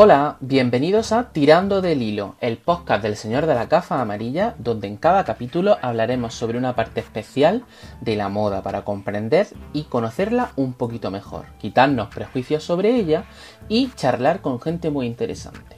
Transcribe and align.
Hola, 0.00 0.36
bienvenidos 0.38 1.10
a 1.10 1.32
Tirando 1.32 1.82
del 1.82 2.02
Hilo, 2.02 2.36
el 2.40 2.56
podcast 2.56 3.02
del 3.02 3.16
Señor 3.16 3.46
de 3.46 3.56
la 3.56 3.66
Gafa 3.66 4.00
Amarilla, 4.00 4.54
donde 4.56 4.86
en 4.86 4.96
cada 4.96 5.24
capítulo 5.24 5.76
hablaremos 5.82 6.34
sobre 6.34 6.56
una 6.56 6.76
parte 6.76 7.00
especial 7.00 7.64
de 8.00 8.14
la 8.14 8.28
moda 8.28 8.62
para 8.62 8.84
comprender 8.84 9.48
y 9.72 9.82
conocerla 9.82 10.52
un 10.54 10.74
poquito 10.74 11.10
mejor, 11.10 11.46
quitarnos 11.58 12.14
prejuicios 12.14 12.62
sobre 12.62 12.94
ella 12.94 13.24
y 13.68 13.90
charlar 13.96 14.40
con 14.40 14.60
gente 14.60 14.88
muy 14.90 15.08
interesante. 15.08 15.76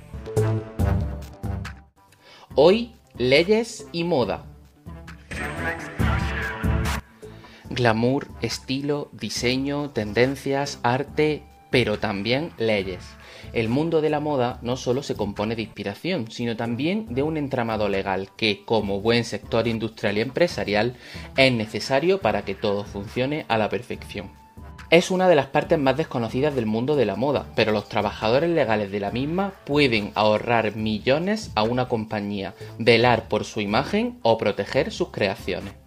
Hoy, 2.55 2.95
leyes 3.17 3.87
y 3.91 4.05
moda. 4.05 4.45
Glamour, 7.71 8.29
estilo, 8.43 9.09
diseño, 9.13 9.93
tendencias, 9.93 10.79
arte, 10.83 11.43
pero 11.71 11.99
también 11.99 12.53
leyes. 12.59 13.03
El 13.53 13.69
mundo 13.69 14.01
de 14.01 14.11
la 14.11 14.21
moda 14.21 14.59
no 14.63 14.77
solo 14.77 15.03
se 15.03 15.17
compone 15.17 15.57
de 15.57 15.63
inspiración, 15.63 16.31
sino 16.31 16.57
también 16.57 17.07
de 17.15 17.23
un 17.23 17.37
entramado 17.37 17.89
legal 17.89 18.29
que, 18.37 18.65
como 18.65 19.01
buen 19.01 19.25
sector 19.25 19.67
industrial 19.67 20.19
y 20.19 20.21
empresarial, 20.21 20.97
es 21.37 21.53
necesario 21.53 22.21
para 22.21 22.45
que 22.45 22.55
todo 22.55 22.85
funcione 22.85 23.47
a 23.49 23.59
la 23.59 23.69
perfección. 23.69 24.31
Es 24.91 25.13
una 25.13 25.29
de 25.29 25.37
las 25.37 25.47
partes 25.47 25.79
más 25.79 25.97
desconocidas 25.97 26.55
del 26.55 26.67
mundo 26.67 26.97
de 26.97 27.07
la 27.07 27.15
moda, 27.15 27.47
pero 27.55 27.71
los 27.71 27.89
trabajadores 27.89 28.51
legales 28.51 28.91
de 28.91 28.99
la 28.99 29.13
misma 29.13 29.53
pueden 29.65 30.11
ahorrar 30.17 30.75
millones 30.75 31.53
a 31.55 31.63
una 31.63 31.87
compañía, 31.87 32.55
velar 32.79 33.29
por 33.29 33.45
su 33.45 33.61
imagen 33.61 34.19
o 34.23 34.37
proteger 34.37 34.91
sus 34.91 35.11
creaciones. 35.11 35.80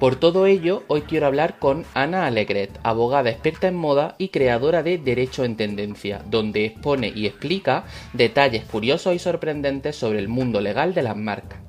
Por 0.00 0.16
todo 0.16 0.46
ello, 0.46 0.82
hoy 0.86 1.02
quiero 1.02 1.26
hablar 1.26 1.58
con 1.58 1.84
Ana 1.92 2.24
Alegret, 2.24 2.70
abogada 2.82 3.28
experta 3.28 3.68
en 3.68 3.74
moda 3.74 4.14
y 4.16 4.30
creadora 4.30 4.82
de 4.82 4.96
Derecho 4.96 5.44
en 5.44 5.58
Tendencia, 5.58 6.24
donde 6.24 6.64
expone 6.64 7.12
y 7.14 7.26
explica 7.26 7.84
detalles 8.14 8.64
curiosos 8.64 9.14
y 9.14 9.18
sorprendentes 9.18 9.96
sobre 9.96 10.18
el 10.18 10.28
mundo 10.28 10.62
legal 10.62 10.94
de 10.94 11.02
las 11.02 11.18
marcas. 11.18 11.60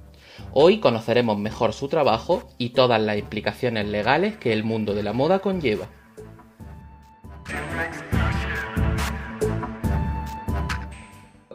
Hoy 0.54 0.80
conoceremos 0.80 1.38
mejor 1.40 1.74
su 1.74 1.90
trabajo 1.90 2.48
y 2.58 2.70
todas 2.70 3.02
las 3.02 3.18
implicaciones 3.18 3.86
legales 3.88 4.38
que 4.38 4.54
el 4.54 4.64
mundo 4.64 4.94
de 4.94 5.04
la 5.04 5.12
moda 5.12 5.40
conlleva. 5.40 5.90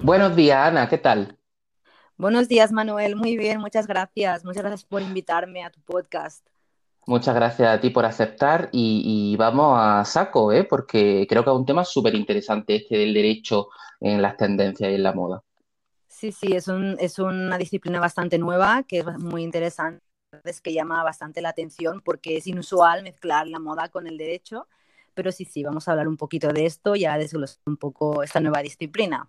Buenos 0.02 0.36
días, 0.36 0.58
Ana, 0.58 0.90
¿qué 0.90 0.98
tal? 0.98 1.38
Buenos 2.18 2.48
días, 2.48 2.70
Manuel. 2.70 3.16
Muy 3.16 3.38
bien, 3.38 3.60
muchas 3.60 3.86
gracias. 3.86 4.44
Muchas 4.44 4.62
gracias 4.62 4.84
por 4.84 5.00
invitarme 5.00 5.64
a 5.64 5.70
tu 5.70 5.80
podcast. 5.80 6.46
Muchas 7.08 7.36
gracias 7.36 7.68
a 7.68 7.80
ti 7.80 7.90
por 7.90 8.04
aceptar 8.04 8.68
y, 8.72 9.36
vamos 9.38 9.78
a 9.80 10.04
saco, 10.04 10.52
¿eh? 10.52 10.64
porque 10.64 11.24
creo 11.28 11.44
que 11.44 11.50
es 11.50 11.56
un 11.56 11.64
tema 11.64 11.84
súper 11.84 12.16
interesante 12.16 12.74
este 12.74 12.98
del 12.98 13.14
derecho 13.14 13.68
en 14.00 14.20
las 14.20 14.36
tendencias 14.36 14.90
y 14.90 14.94
en 14.96 15.04
la 15.04 15.12
moda. 15.12 15.42
Sí, 16.08 16.32
sí, 16.32 16.48
es, 16.52 16.66
un, 16.66 16.96
es 16.98 17.20
una 17.20 17.58
disciplina 17.58 18.00
bastante 18.00 18.38
nueva 18.38 18.82
que 18.82 18.98
es 18.98 19.06
muy 19.18 19.44
interesante, 19.44 20.00
es 20.42 20.60
que 20.60 20.72
llama 20.72 21.04
bastante 21.04 21.40
la 21.40 21.50
atención 21.50 22.00
porque 22.04 22.38
es 22.38 22.48
inusual 22.48 23.04
mezclar 23.04 23.46
la 23.46 23.60
moda 23.60 23.88
con 23.88 24.08
el 24.08 24.18
derecho, 24.18 24.66
pero 25.14 25.30
sí, 25.30 25.44
sí, 25.44 25.62
vamos 25.62 25.86
a 25.86 25.92
hablar 25.92 26.08
un 26.08 26.16
poquito 26.16 26.48
de 26.48 26.66
esto 26.66 26.96
y 26.96 27.04
a 27.04 27.18
desglosar 27.18 27.60
un 27.66 27.76
poco 27.76 28.24
esta 28.24 28.40
nueva 28.40 28.62
disciplina. 28.62 29.28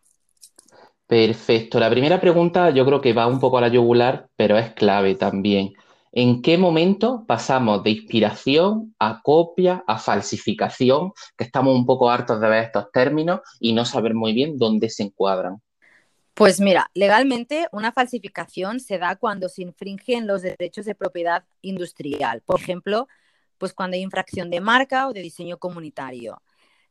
Perfecto. 1.06 1.80
La 1.80 1.92
primera 1.92 2.20
pregunta 2.20 2.72
yo 2.72 2.86
creo 2.86 3.02
que 3.02 3.14
va 3.14 3.28
un 3.28 3.40
poco 3.40 3.60
a 3.60 3.62
la 3.62 3.68
yugular, 3.68 4.30
pero 4.36 4.58
es 4.58 4.74
clave 4.74 5.14
también. 5.14 5.74
¿En 6.12 6.42
qué 6.42 6.58
momento 6.58 7.26
pasamos 7.28 7.84
de 7.84 7.92
inspiración 7.92 8.96
a 9.00 9.22
copia, 9.22 9.84
a 9.88 10.00
falsificación? 10.00 11.12
Que 11.38 11.44
estamos 11.44 11.76
un 11.76 11.86
poco 11.86 12.10
hartos 12.10 12.40
de 12.40 12.50
ver 12.50 12.64
estos 12.64 12.92
términos 12.92 13.42
y 13.60 13.74
no 13.74 13.86
saber 13.86 14.14
muy 14.14 14.34
bien 14.34 14.58
dónde 14.58 14.90
se 14.90 15.04
encuadran. 15.04 15.62
Pues 16.34 16.62
mira, 16.62 16.90
legalmente 16.94 17.68
una 17.72 17.92
falsificación 17.92 18.80
se 18.80 19.00
da 19.00 19.16
cuando 19.16 19.50
se 19.50 19.64
infringen 19.64 20.28
los 20.28 20.44
derechos 20.44 20.86
de 20.86 20.94
propiedad 20.94 21.44
industrial. 21.62 22.42
Por 22.46 22.60
ejemplo, 22.60 23.08
pues 23.58 23.74
cuando 23.74 23.96
hay 23.96 24.04
infracción 24.04 24.50
de 24.50 24.62
marca 24.62 25.08
o 25.08 25.14
de 25.14 25.22
diseño 25.22 25.58
comunitario. 25.58 26.42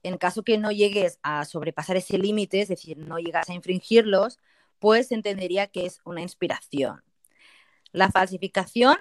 En 0.02 0.18
caso 0.18 0.42
que 0.42 0.58
no 0.58 0.72
llegues 0.72 1.18
a 1.22 1.44
sobrepasar 1.44 1.96
ese 1.96 2.18
límite, 2.18 2.60
es 2.60 2.68
decir, 2.68 2.98
no 2.98 3.18
llegas 3.18 3.48
a 3.48 3.54
infringirlos, 3.54 4.38
pues 4.78 5.10
entendería 5.12 5.68
que 5.68 5.86
es 5.86 6.00
una 6.04 6.22
inspiración. 6.22 7.05
La 7.92 8.10
falsificación 8.10 8.96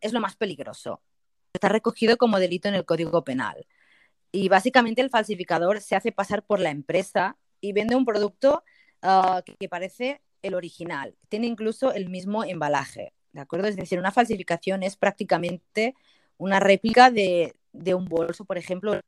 es 0.00 0.12
lo 0.12 0.20
más 0.20 0.36
peligroso. 0.36 1.02
Está 1.52 1.68
recogido 1.68 2.16
como 2.16 2.38
delito 2.38 2.68
en 2.68 2.74
el 2.74 2.84
Código 2.84 3.24
Penal. 3.24 3.66
Y 4.32 4.48
básicamente 4.48 5.02
el 5.02 5.10
falsificador 5.10 5.80
se 5.80 5.96
hace 5.96 6.12
pasar 6.12 6.44
por 6.44 6.60
la 6.60 6.70
empresa 6.70 7.36
y 7.60 7.72
vende 7.72 7.96
un 7.96 8.04
producto 8.04 8.62
uh, 9.02 9.42
que, 9.58 9.68
parece 9.68 10.22
el 10.42 10.54
original. 10.54 11.16
Tiene 11.28 11.46
incluso 11.46 11.92
el 11.92 12.08
mismo 12.08 12.44
embalaje. 12.44 13.12
¿De 13.32 13.40
acuerdo? 13.40 13.68
Es 13.68 13.76
decir, 13.76 13.98
una 13.98 14.12
falsificación 14.12 14.82
es 14.82 14.96
prácticamente 14.96 15.94
una 16.36 16.60
réplica 16.60 17.10
de, 17.10 17.54
de 17.72 17.94
un 17.94 18.04
bolso, 18.06 18.44
por 18.44 18.56
ejemplo. 18.56 18.98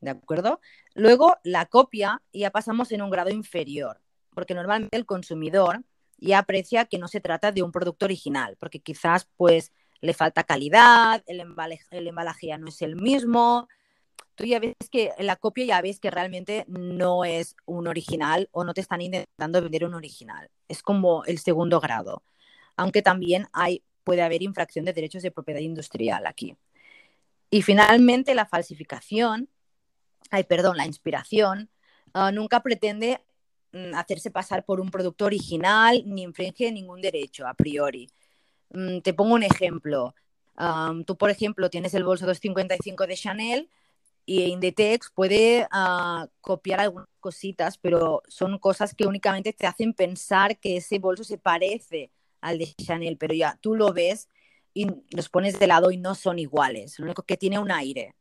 ¿De 0.00 0.10
acuerdo? 0.10 0.60
Luego, 0.94 1.38
la 1.42 1.66
copia 1.66 2.22
ya 2.32 2.50
pasamos 2.50 2.92
en 2.92 3.02
un 3.02 3.10
grado 3.10 3.30
inferior, 3.30 4.00
porque 4.34 4.54
normalmente 4.54 4.96
el 4.96 5.06
consumidor 5.06 5.82
y 6.18 6.32
aprecia 6.32 6.84
que 6.84 6.98
no 6.98 7.08
se 7.08 7.20
trata 7.20 7.52
de 7.52 7.62
un 7.62 7.72
producto 7.72 8.04
original, 8.04 8.56
porque 8.58 8.80
quizás 8.80 9.28
pues 9.36 9.72
le 10.00 10.14
falta 10.14 10.44
calidad, 10.44 11.22
el 11.26 11.40
embalaje, 11.40 11.84
el 11.90 12.08
embalaje 12.08 12.48
ya 12.48 12.58
no 12.58 12.68
es 12.68 12.82
el 12.82 12.96
mismo. 12.96 13.68
Tú 14.34 14.44
ya 14.44 14.60
ves 14.60 14.74
que 14.90 15.12
la 15.18 15.36
copia 15.36 15.64
ya 15.64 15.80
ves 15.80 15.98
que 15.98 16.10
realmente 16.10 16.64
no 16.68 17.24
es 17.24 17.56
un 17.66 17.88
original 17.88 18.48
o 18.52 18.62
no 18.62 18.74
te 18.74 18.80
están 18.80 19.00
intentando 19.00 19.60
vender 19.60 19.84
un 19.84 19.94
original. 19.94 20.50
Es 20.68 20.82
como 20.82 21.24
el 21.24 21.38
segundo 21.38 21.80
grado. 21.80 22.22
Aunque 22.76 23.02
también 23.02 23.48
hay, 23.52 23.82
puede 24.04 24.22
haber 24.22 24.42
infracción 24.42 24.84
de 24.84 24.92
derechos 24.92 25.22
de 25.22 25.32
propiedad 25.32 25.60
industrial 25.60 26.26
aquí. 26.26 26.56
Y 27.50 27.62
finalmente 27.62 28.34
la 28.34 28.46
falsificación, 28.46 29.48
ay, 30.30 30.44
perdón, 30.44 30.76
la 30.76 30.86
inspiración, 30.86 31.70
ah, 32.12 32.30
nunca 32.30 32.62
pretende 32.62 33.20
hacerse 33.94 34.30
pasar 34.30 34.64
por 34.64 34.80
un 34.80 34.90
producto 34.90 35.24
original 35.26 36.02
ni 36.06 36.22
infringe 36.22 36.70
ningún 36.72 37.00
derecho 37.00 37.46
a 37.46 37.54
priori. 37.54 38.08
Mm, 38.70 39.00
te 39.00 39.14
pongo 39.14 39.34
un 39.34 39.42
ejemplo. 39.42 40.14
tú, 41.06 41.16
por 41.16 41.30
ejemplo, 41.30 41.70
tienes 41.70 41.94
el 41.94 42.04
bolso 42.04 42.26
255 42.26 43.06
de 43.06 43.16
Chanel 43.16 43.68
y 44.26 44.42
Inditex 44.44 45.10
puede 45.10 45.66
ah, 45.70 46.28
copiar 46.40 46.80
algunas 46.80 47.08
cositas, 47.20 47.78
pero 47.78 48.22
son 48.28 48.58
cosas 48.58 48.94
que 48.94 49.06
únicamente 49.06 49.52
te 49.52 49.66
hacen 49.66 49.94
pensar 49.94 50.58
que 50.58 50.78
ese 50.78 50.98
bolso 50.98 51.24
se 51.24 51.38
parece 51.38 52.10
al 52.40 52.58
de 52.58 52.66
Chanel, 52.74 53.16
pero 53.18 53.34
ya 53.34 53.58
tú 53.60 53.74
lo 53.74 53.92
ves 53.92 54.28
y 54.74 54.86
los 55.10 55.28
pones 55.28 55.58
de 55.58 55.66
lado 55.66 55.90
y 55.90 55.96
no 55.96 56.14
son 56.14 56.38
iguales. 56.38 56.98
Lo 56.98 57.06
único 57.06 57.22
que 57.22 57.36
tiene 57.36 57.58
un 57.58 57.70
aire. 57.70 58.14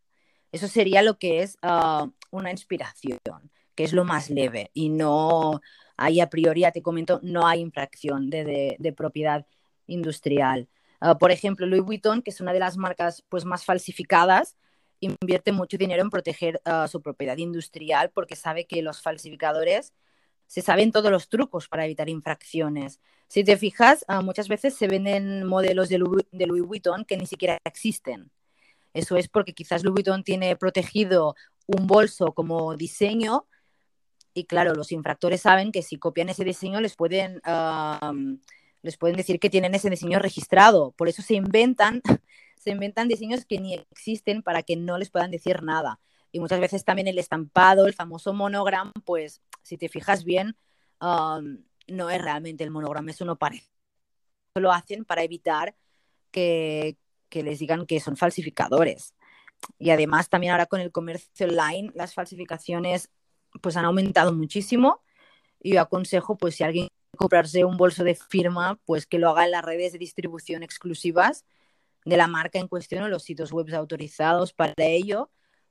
Eso 0.52 0.68
sería 0.68 1.02
lo 1.02 1.18
que 1.20 1.42
es 1.44 1.58
ah, 1.62 2.10
una 2.32 2.52
inspiración 2.52 3.52
que 3.78 3.84
es 3.84 3.94
lo 3.94 4.04
más 4.04 4.32
leve 4.32 4.72
y 4.74 4.90
no 4.90 5.62
hay 5.98 6.20
a 6.20 6.30
priori, 6.30 6.64
te 6.74 6.82
comento, 6.82 7.20
no 7.22 7.48
hay 7.48 7.62
infracción 7.62 8.30
de, 8.30 8.94
propiedad 8.98 9.46
industrial. 9.86 10.68
Ah, 11.00 11.18
por 11.20 11.32
ejemplo, 11.32 11.68
Louis 11.68 11.84
Vuitton, 11.84 12.24
que 12.24 12.32
es 12.32 12.42
una 12.42 12.54
de 12.54 12.60
las 12.60 12.76
marcas 12.76 13.24
pues, 13.30 13.46
más 13.46 13.66
falsificadas, 13.66 14.58
invierte 15.00 15.52
mucho 15.52 15.78
dinero 15.78 16.02
en 16.02 16.10
proteger 16.10 16.60
ah, 16.66 16.88
su 16.88 17.04
propiedad 17.04 17.38
industrial 17.38 18.10
porque 18.10 18.36
sabe 18.36 18.66
que 18.66 18.82
los 18.82 19.02
falsificadores 19.04 19.94
se 20.48 20.62
saben 20.62 20.92
todos 20.92 21.12
los 21.12 21.30
trucos 21.30 21.68
para 21.68 21.86
evitar 21.86 22.10
infracciones. 22.10 23.00
Si 23.28 23.44
te 23.44 23.58
fijas, 23.58 24.06
ah, 24.08 24.22
muchas 24.24 24.48
veces 24.48 24.74
se 24.76 24.88
venden 24.88 25.46
modelos 25.46 25.90
de 25.90 26.00
Louis 26.00 26.64
Vuitton 26.66 27.06
que 27.06 27.18
ni 27.18 27.28
siquiera 27.28 27.60
existen. 27.64 28.32
Eso 28.94 29.18
es 29.18 29.28
porque 29.28 29.54
quizás 29.54 29.84
Louis 29.84 29.94
Vuitton 29.94 30.24
tiene 30.24 30.56
protegido 30.56 31.36
un 31.68 31.86
bolso 31.86 32.34
como 32.34 32.76
diseño, 32.76 33.46
y 34.38 34.46
claro, 34.46 34.76
los 34.76 34.92
infractores 34.92 35.42
saben 35.42 35.72
que 35.72 35.82
si 35.82 35.98
copian 35.98 36.30
ese 36.30 36.44
diseño 36.44 36.80
les 36.80 36.96
pueden, 36.96 37.42
les 38.84 38.98
pueden 38.98 39.18
decir 39.18 39.40
que 39.40 39.50
tienen 39.50 39.74
ese 39.74 39.90
diseño 39.90 40.20
registrado. 40.20 40.92
Por 40.92 41.10
eso 41.10 41.24
se 41.24 41.34
inventan, 41.34 42.04
se 42.56 42.70
inventan 42.70 43.08
diseños 43.08 43.46
que 43.46 43.60
ni 43.60 43.74
existen 43.74 44.44
para 44.44 44.62
que 44.62 44.76
no 44.76 45.00
les 45.00 45.10
puedan 45.10 45.32
decir 45.32 45.64
nada. 45.64 46.00
Y 46.32 46.40
muchas 46.40 46.60
veces 46.60 46.86
también 46.86 47.08
el 47.08 47.18
estampado, 47.18 47.88
el 47.88 47.96
famoso 47.96 48.32
monograma, 48.32 48.94
pues 49.06 49.42
si 49.64 49.76
te 49.76 49.90
fijas 49.90 50.24
bien, 50.24 50.56
no 51.02 52.10
es 52.12 52.22
realmente 52.22 52.64
el 52.64 52.70
monograma, 52.70 53.10
eso 53.10 53.26
no 53.26 53.38
parece. 53.38 53.72
Lo 54.54 54.72
hacen 54.72 55.04
para 55.04 55.24
evitar 55.24 55.76
que, 56.30 56.96
que 57.30 57.42
les 57.42 57.58
digan 57.58 57.88
que 57.88 58.00
son 58.00 58.18
falsificadores. 58.18 59.16
Y 59.80 59.90
además 59.90 60.30
también 60.30 60.52
ahora 60.52 60.68
con 60.68 60.80
el 60.80 60.92
comercio 60.92 61.48
online, 61.48 61.92
las 61.96 62.14
falsificaciones 62.14 63.10
pues 63.62 63.78
han 63.78 63.86
aumentado 63.86 64.34
muchísimo 64.34 65.02
y 65.62 65.74
yo 65.74 65.82
aconsejo 65.82 66.38
pues 66.38 66.56
si 66.56 66.64
alguien 66.64 66.88
quiere 66.88 67.18
comprarse 67.18 67.66
un 67.66 67.78
bolso 67.78 68.04
de 68.04 68.16
firma 68.16 68.80
pues 68.86 69.06
que 69.06 69.20
lo 69.20 69.30
haga 69.30 69.46
en 69.46 69.52
las 69.52 69.64
redes 69.64 69.94
de 69.94 70.00
distribución 70.00 70.64
exclusivas 70.64 71.46
de 72.06 72.18
la 72.18 72.28
marca 72.28 72.60
en 72.60 72.68
cuestión 72.68 73.04
o 73.04 73.10
los 73.10 73.24
sitios 73.24 73.52
web 73.52 73.74
autorizados 73.76 74.54
para 74.54 74.74
ello 74.78 75.30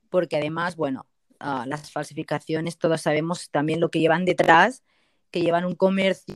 porque 0.09 0.37
además 0.37 0.75
bueno 0.75 1.05
ah, 1.39 1.65
las 1.67 1.91
falsificaciones, 1.91 2.77
todos 2.77 3.01
sabemos 3.01 3.49
también 3.49 3.79
lo 3.79 3.89
que 3.89 3.99
llevan 3.99 4.25
detrás, 4.25 4.83
que 5.31 5.41
llevan 5.41 5.65
un 5.65 5.75
comercio 5.75 6.35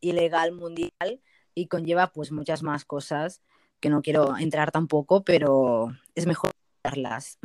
ilegal 0.00 0.52
mundial 0.52 1.20
y 1.54 1.68
conlleva 1.68 2.12
pues 2.12 2.32
muchas 2.32 2.62
más 2.62 2.84
cosas 2.84 3.42
que 3.80 3.90
no 3.90 4.02
quiero 4.02 4.36
entrar 4.36 4.70
tampoco, 4.70 5.24
pero 5.24 5.88
es 6.14 6.26
mejor 6.26 6.52
verlas. 6.82 7.38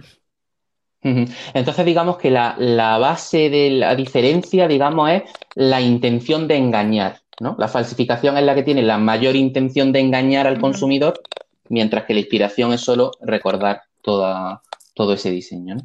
Entonces, 1.04 1.86
digamos 1.86 2.18
que 2.18 2.30
la, 2.30 2.98
base 3.00 3.50
de 3.50 3.72
la 3.72 3.96
diferencia, 3.96 4.68
digamos, 4.68 5.10
es 5.10 5.24
la 5.56 5.82
intención 5.82 6.48
de 6.48 6.58
engañar, 6.58 7.22
¿no? 7.40 7.56
La 7.58 7.68
falsificación 7.68 8.38
es 8.38 8.44
la 8.44 8.54
que 8.54 8.64
tiene 8.64 8.84
la 8.84 8.98
mayor 8.98 9.36
intención 9.36 9.92
de 9.92 10.00
engañar 10.00 10.46
al 10.48 10.60
consumidor, 10.60 11.20
mientras 11.70 12.06
que 12.06 12.14
la 12.14 12.20
inspiración 12.20 12.74
es 12.74 12.82
solo 12.82 13.12
recordar 13.22 13.82
toda, 14.02 14.62
todo 14.94 15.14
ese 15.14 15.32
diseño, 15.32 15.78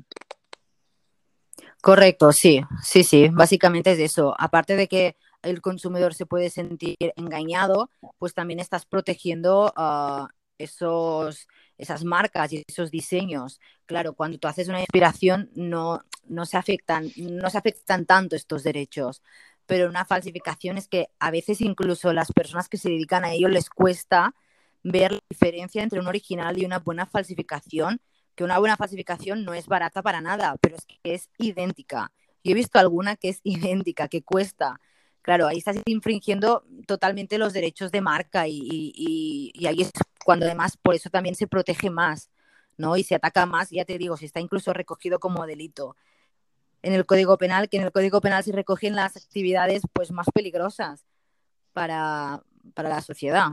Correcto, 1.82 2.32
sí, 2.32 2.62
sí, 2.82 3.04
sí, 3.04 3.28
básicamente 3.28 3.92
es 3.92 4.00
eso. 4.00 4.34
Aparte 4.38 4.74
de 4.74 4.88
que 4.88 5.16
el 5.42 5.60
consumidor 5.60 6.14
se 6.14 6.26
puede 6.26 6.50
sentir 6.50 6.96
engañado, 7.14 7.90
pues 8.18 8.34
también 8.34 8.58
estás 8.58 8.86
protegiendo 8.86 9.72
uh, 9.76 10.26
esos, 10.58 11.46
esas 11.78 12.04
marcas 12.04 12.52
y 12.52 12.62
esos 12.66 12.90
diseños. 12.90 13.60
Claro, 13.86 14.14
cuando 14.14 14.38
tú 14.38 14.48
haces 14.48 14.68
una 14.68 14.80
inspiración 14.80 15.50
no, 15.54 16.02
no, 16.26 16.46
se 16.46 16.56
afectan, 16.56 17.10
no 17.16 17.50
se 17.50 17.58
afectan 17.58 18.06
tanto 18.06 18.36
estos 18.36 18.62
derechos, 18.62 19.22
pero 19.66 19.88
una 19.88 20.04
falsificación 20.04 20.78
es 20.78 20.88
que 20.88 21.08
a 21.18 21.30
veces 21.30 21.60
incluso 21.60 22.12
las 22.12 22.32
personas 22.32 22.68
que 22.68 22.78
se 22.78 22.90
dedican 22.90 23.24
a 23.24 23.32
ello 23.32 23.48
les 23.48 23.68
cuesta 23.70 24.34
ver 24.82 25.12
la 25.12 25.20
diferencia 25.28 25.82
entre 25.82 26.00
un 26.00 26.06
original 26.06 26.58
y 26.58 26.64
una 26.64 26.78
buena 26.78 27.06
falsificación, 27.06 28.00
que 28.34 28.44
una 28.44 28.58
buena 28.58 28.76
falsificación 28.76 29.44
no 29.44 29.54
es 29.54 29.66
barata 29.66 30.02
para 30.02 30.20
nada, 30.20 30.56
pero 30.60 30.76
es 30.76 30.86
que 30.86 30.98
es 31.02 31.30
idéntica. 31.38 32.12
Yo 32.44 32.52
he 32.52 32.54
visto 32.54 32.78
alguna 32.78 33.16
que 33.16 33.30
es 33.30 33.40
idéntica, 33.44 34.08
que 34.08 34.22
cuesta 34.22 34.80
claro, 35.26 35.48
ahí 35.48 35.58
estás 35.58 35.76
infringiendo 35.86 36.64
totalmente 36.86 37.36
los 37.36 37.52
derechos 37.52 37.90
de 37.90 38.00
marca 38.00 38.46
y, 38.46 39.52
ahí 39.66 39.82
es 39.82 39.90
cuando 40.26 40.44
además 40.44 40.76
por 40.76 40.96
eso 40.96 41.08
también 41.08 41.36
se 41.36 41.46
protege 41.46 41.88
más, 41.88 42.30
¿no? 42.76 42.96
Y 42.96 43.04
se 43.04 43.14
ataca 43.14 43.46
más, 43.46 43.70
ya 43.70 43.84
te 43.84 43.96
digo, 43.96 44.16
si 44.16 44.24
está 44.24 44.40
incluso 44.40 44.72
recogido 44.72 45.20
como 45.20 45.46
delito 45.46 45.94
en 46.82 46.94
el 46.94 47.06
Código 47.06 47.38
Penal, 47.38 47.68
que 47.68 47.76
en 47.76 47.84
el 47.84 47.92
Código 47.92 48.20
Penal 48.20 48.42
se 48.42 48.50
recogen 48.50 48.96
las 48.96 49.16
actividades 49.16 49.82
pues 49.92 50.10
más 50.10 50.26
peligrosas 50.34 51.06
para, 51.72 52.42
para 52.74 52.88
la 52.88 53.02
sociedad. 53.02 53.50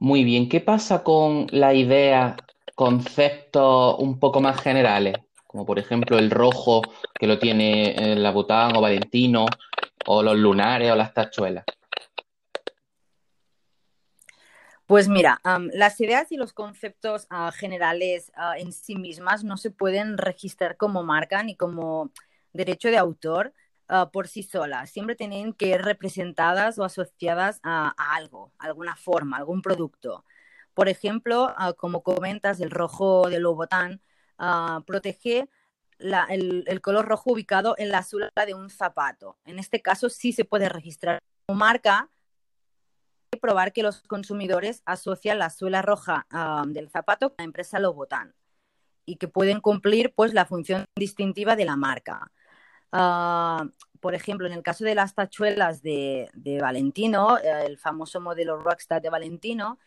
Muy 0.00 0.24
bien, 0.24 0.48
¿qué 0.48 0.60
pasa 0.60 1.04
con 1.04 1.46
la 1.52 1.72
idea, 1.72 2.36
conceptos 2.74 3.94
un 4.00 4.18
poco 4.18 4.40
más 4.40 4.60
generales? 4.60 5.14
como 5.46 5.64
por 5.64 5.78
ejemplo 5.78 6.18
el 6.18 6.30
rojo 6.30 6.82
que 7.18 7.26
lo 7.26 7.38
tiene 7.38 8.14
la 8.16 8.32
Bután 8.32 8.76
o 8.76 8.82
Valentino, 8.82 9.46
o 10.04 10.22
los 10.22 10.36
lunares 10.36 10.92
o 10.92 10.94
las 10.94 11.14
tachuelas? 11.14 11.64
Pues 14.88 15.06
mira, 15.06 15.38
las 15.74 16.00
ideas 16.00 16.32
y 16.32 16.38
los 16.38 16.54
conceptos 16.54 17.26
ah, 17.28 17.52
generales 17.52 18.32
ah, 18.34 18.56
en 18.56 18.72
sí 18.72 18.96
mismas 18.96 19.44
no 19.44 19.58
se 19.58 19.70
pueden 19.70 20.16
registrar 20.16 20.78
como 20.78 21.02
marca 21.02 21.42
ni 21.42 21.54
como 21.56 22.10
derecho 22.54 22.88
de 22.88 22.96
autor 22.96 23.52
ah, 23.88 24.08
por 24.10 24.28
sí 24.28 24.42
solas. 24.42 24.88
Siempre 24.88 25.14
tienen 25.14 25.52
que 25.52 25.66
ir 25.66 25.82
representadas 25.82 26.78
o 26.78 26.84
asociadas 26.84 27.60
a, 27.62 27.92
algo, 28.14 28.50
alguna 28.58 28.96
forma, 28.96 29.36
algún 29.36 29.60
producto. 29.60 30.24
Por 30.72 30.88
ejemplo, 30.88 31.54
como 31.76 32.02
comentas, 32.02 32.58
el 32.60 32.70
rojo 32.70 33.28
de 33.28 33.40
Lobotán 33.40 34.00
protege 34.86 35.50
el, 35.98 36.80
color 36.80 37.06
rojo 37.06 37.32
ubicado 37.32 37.74
en 37.76 37.90
la 37.90 38.02
suela 38.02 38.30
de 38.46 38.54
un 38.54 38.70
zapato. 38.70 39.36
En 39.44 39.58
este 39.58 39.82
caso 39.82 40.08
sí 40.08 40.32
se 40.32 40.46
puede 40.46 40.70
registrar 40.70 41.18
como 41.46 41.58
marca 41.58 42.08
probar 43.36 43.72
que 43.72 43.82
los 43.82 44.02
consumidores 44.02 44.82
asocian 44.86 45.38
la 45.38 45.50
suela 45.50 45.82
roja 45.82 46.26
del 46.66 46.88
zapato 46.88 47.30
con 47.30 47.36
la 47.38 47.44
empresa 47.44 47.78
Lobotan 47.78 48.34
y 49.04 49.16
que 49.16 49.28
pueden 49.28 49.60
cumplir 49.60 50.12
pues 50.14 50.34
la 50.34 50.44
función 50.44 50.84
distintiva 50.96 51.56
de 51.56 51.64
la 51.64 51.76
marca. 51.76 52.30
Ah, 52.92 53.66
por 54.00 54.14
ejemplo, 54.14 54.46
en 54.46 54.52
el 54.52 54.62
caso 54.62 54.84
de 54.84 54.94
las 54.94 55.14
tachuelas 55.14 55.82
de, 55.82 56.28
Valentino, 56.60 57.38
el 57.38 57.78
famoso 57.78 58.20
modelo 58.20 58.58
Rockstar 58.58 59.02
de 59.02 59.10
Valentino, 59.10 59.78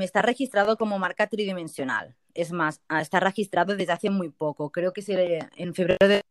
está 0.00 0.22
registrado 0.22 0.76
como 0.76 0.98
marca 0.98 1.26
tridimensional. 1.26 2.14
Es 2.34 2.52
más, 2.52 2.82
ah, 2.88 3.00
está 3.00 3.20
registrado 3.20 3.74
desde 3.74 3.92
hace 3.92 4.10
muy 4.10 4.28
poco. 4.30 4.70
Creo 4.70 4.92
que 4.92 5.02
se, 5.02 5.38
en 5.56 5.74
febrero 5.74 6.06
de 6.06 6.22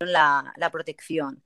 la, 0.00 0.52
la 0.56 0.70
protección. 0.70 1.42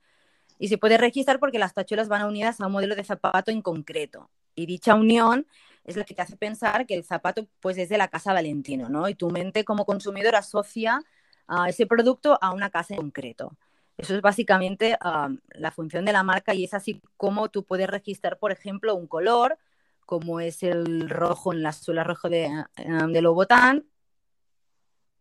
Y 0.61 0.67
se 0.67 0.77
puede 0.77 0.99
registrar 0.99 1.39
porque 1.39 1.57
las 1.57 1.73
tachuelas 1.73 2.07
van 2.07 2.23
unidas 2.23 2.61
a 2.61 2.67
un 2.67 2.73
modelo 2.73 2.95
de 2.95 3.03
zapato 3.03 3.49
en 3.49 3.63
concreto. 3.63 4.29
Y 4.53 4.67
dicha 4.67 4.93
unión 4.93 5.47
es 5.83 5.97
la 5.97 6.03
que 6.03 6.13
te 6.13 6.21
hace 6.21 6.37
pensar 6.37 6.85
que 6.85 6.93
el 6.93 7.03
zapato 7.03 7.47
pues, 7.61 7.79
es 7.79 7.89
de 7.89 7.97
la 7.97 8.09
casa 8.09 8.31
Valentino, 8.31 8.87
¿no? 8.87 9.09
Y 9.09 9.15
tu 9.15 9.31
mente 9.31 9.65
como 9.65 9.85
consumidor 9.85 10.35
asocia 10.35 11.01
a 11.47 11.67
ese 11.67 11.87
producto 11.87 12.37
a 12.39 12.53
una 12.53 12.69
casa 12.69 12.93
en 12.93 13.01
concreto. 13.01 13.57
Eso 13.97 14.15
es 14.15 14.21
básicamente 14.21 14.95
ah, 15.01 15.29
la 15.55 15.71
función 15.71 16.05
de 16.05 16.13
la 16.13 16.21
marca 16.21 16.53
y 16.53 16.65
es 16.65 16.75
así 16.75 17.01
como 17.17 17.49
tú 17.49 17.65
puedes 17.65 17.89
registrar, 17.89 18.37
por 18.37 18.51
ejemplo, 18.51 18.93
un 18.93 19.07
color, 19.07 19.57
como 20.05 20.41
es 20.41 20.61
el 20.61 21.09
rojo 21.09 21.53
en 21.53 21.63
la 21.63 21.71
suela 21.71 22.03
roja 22.03 22.29
de, 22.29 22.65
em, 22.75 23.11
de 23.11 23.21
Lobotán, 23.23 23.87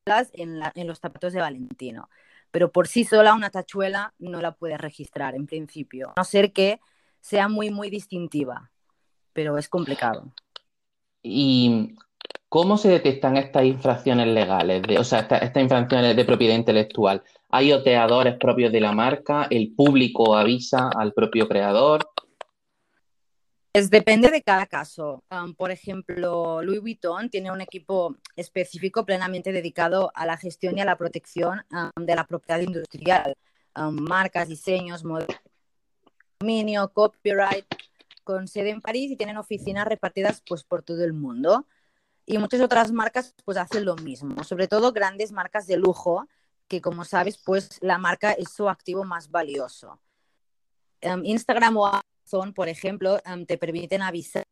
en 0.05 0.87
los 0.87 0.99
zapatos 0.99 1.33
de 1.33 1.41
Valentino. 1.41 2.11
Pero 2.51 2.71
por 2.71 2.89
sí 2.89 3.05
sola 3.05 3.35
una 3.35 3.51
tachuela 3.51 4.15
no 4.19 4.41
la 4.41 4.53
puedes 4.53 4.79
registrar 4.79 5.35
en 5.35 5.47
principio, 5.47 6.11
a 6.17 6.21
no 6.21 6.25
ser 6.25 6.53
que 6.53 6.81
sea 7.21 7.49
muy, 7.49 7.71
muy 7.71 7.91
distintiva, 7.91 8.71
pero 9.33 9.59
es 9.59 9.69
complicado. 9.69 10.33
¿Y 11.23 11.95
cómo 12.49 12.77
se 12.79 12.89
detectan 12.89 13.37
estas 13.37 13.65
infracciones 13.65 14.27
legales, 14.29 14.83
o 14.99 15.05
sea, 15.05 15.21
estas 15.21 15.63
infracciones 15.63 16.17
de 16.17 16.25
propiedad 16.25 16.57
intelectual? 16.57 17.23
¿Hay 17.51 17.73
oteadores 17.73 18.37
propios 18.39 18.73
de 18.73 18.81
la 18.81 18.93
marca? 18.93 19.47
¿El 19.51 19.75
público 19.75 20.37
avisa 20.37 20.89
al 20.89 21.13
propio 21.13 21.49
creador? 21.49 22.10
Depende 23.73 24.31
de 24.31 24.43
cada 24.43 24.67
caso. 24.67 25.25
por 25.57 25.71
ejemplo, 25.71 26.63
Louis 26.63 26.81
Vuitton 26.81 27.31
tiene 27.31 27.53
un 27.53 27.61
equipo 27.61 28.17
específico 28.37 29.05
plenamente 29.05 29.53
dedicado 29.53 30.11
a 30.15 30.27
la 30.27 30.37
gestión 30.37 30.77
y 30.77 30.81
a 30.81 30.85
la 30.85 30.97
protección 30.97 31.65
de 31.97 32.15
la 32.17 32.25
propiedad 32.25 32.61
industrial, 32.61 33.37
marcas, 33.93 34.49
diseños, 34.49 35.05
dominio, 36.41 36.93
copyright, 36.93 37.67
con 38.25 38.49
sede 38.49 38.71
en 38.71 38.81
París 38.81 39.11
y 39.11 39.17
tienen 39.17 39.37
oficinas 39.37 39.87
repartidas 39.87 40.43
pues, 40.47 40.65
por 40.65 40.83
todo 40.83 41.05
el 41.05 41.13
mundo. 41.13 41.67
Y 42.27 42.39
muchas 42.39 42.61
otras 42.61 42.93
marcas 42.93 43.35
pues 43.45 43.57
hacen 43.57 43.85
lo 43.85 43.97
mismo, 43.97 44.45
sobre 44.45 44.69
todo 44.69 44.93
grandes 44.93 45.33
marcas 45.33 45.67
de 45.67 45.77
lujo, 45.77 46.29
que 46.69 46.81
como 46.81 47.05
sabes, 47.05 47.39
pues 47.39 47.79
la 47.81 47.99
marca 47.99 48.33
es 48.33 48.51
su 48.51 48.69
activo 48.69 49.05
más 49.05 49.31
valioso. 49.31 50.01
Instagram 51.03 51.77
o 51.79 52.01
por 52.55 52.69
ejemplo, 52.69 53.19
te 53.47 53.59
permiten 53.59 54.03
avisar 54.03 54.45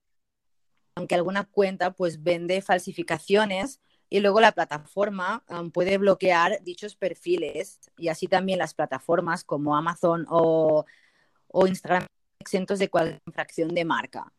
aunque 0.98 1.14
alguna 1.14 1.44
cuenta 1.44 1.92
pues 1.92 2.22
vende 2.22 2.60
falsificaciones 2.60 3.80
y 4.10 4.20
luego 4.20 4.40
la 4.40 4.52
plataforma 4.52 5.44
puede 5.72 5.96
bloquear 5.96 6.62
dichos 6.64 6.96
perfiles 6.96 7.78
y 7.96 8.08
así 8.08 8.26
también 8.26 8.58
las 8.58 8.74
plataformas 8.74 9.44
como 9.44 9.76
Amazon 9.76 10.26
o, 10.28 10.84
o 11.46 11.66
Instagram 11.66 12.06
exentos 12.40 12.78
de 12.78 12.90
cualquier 12.90 13.22
infracción 13.26 13.68
de 13.68 13.84
marca. 13.84 14.32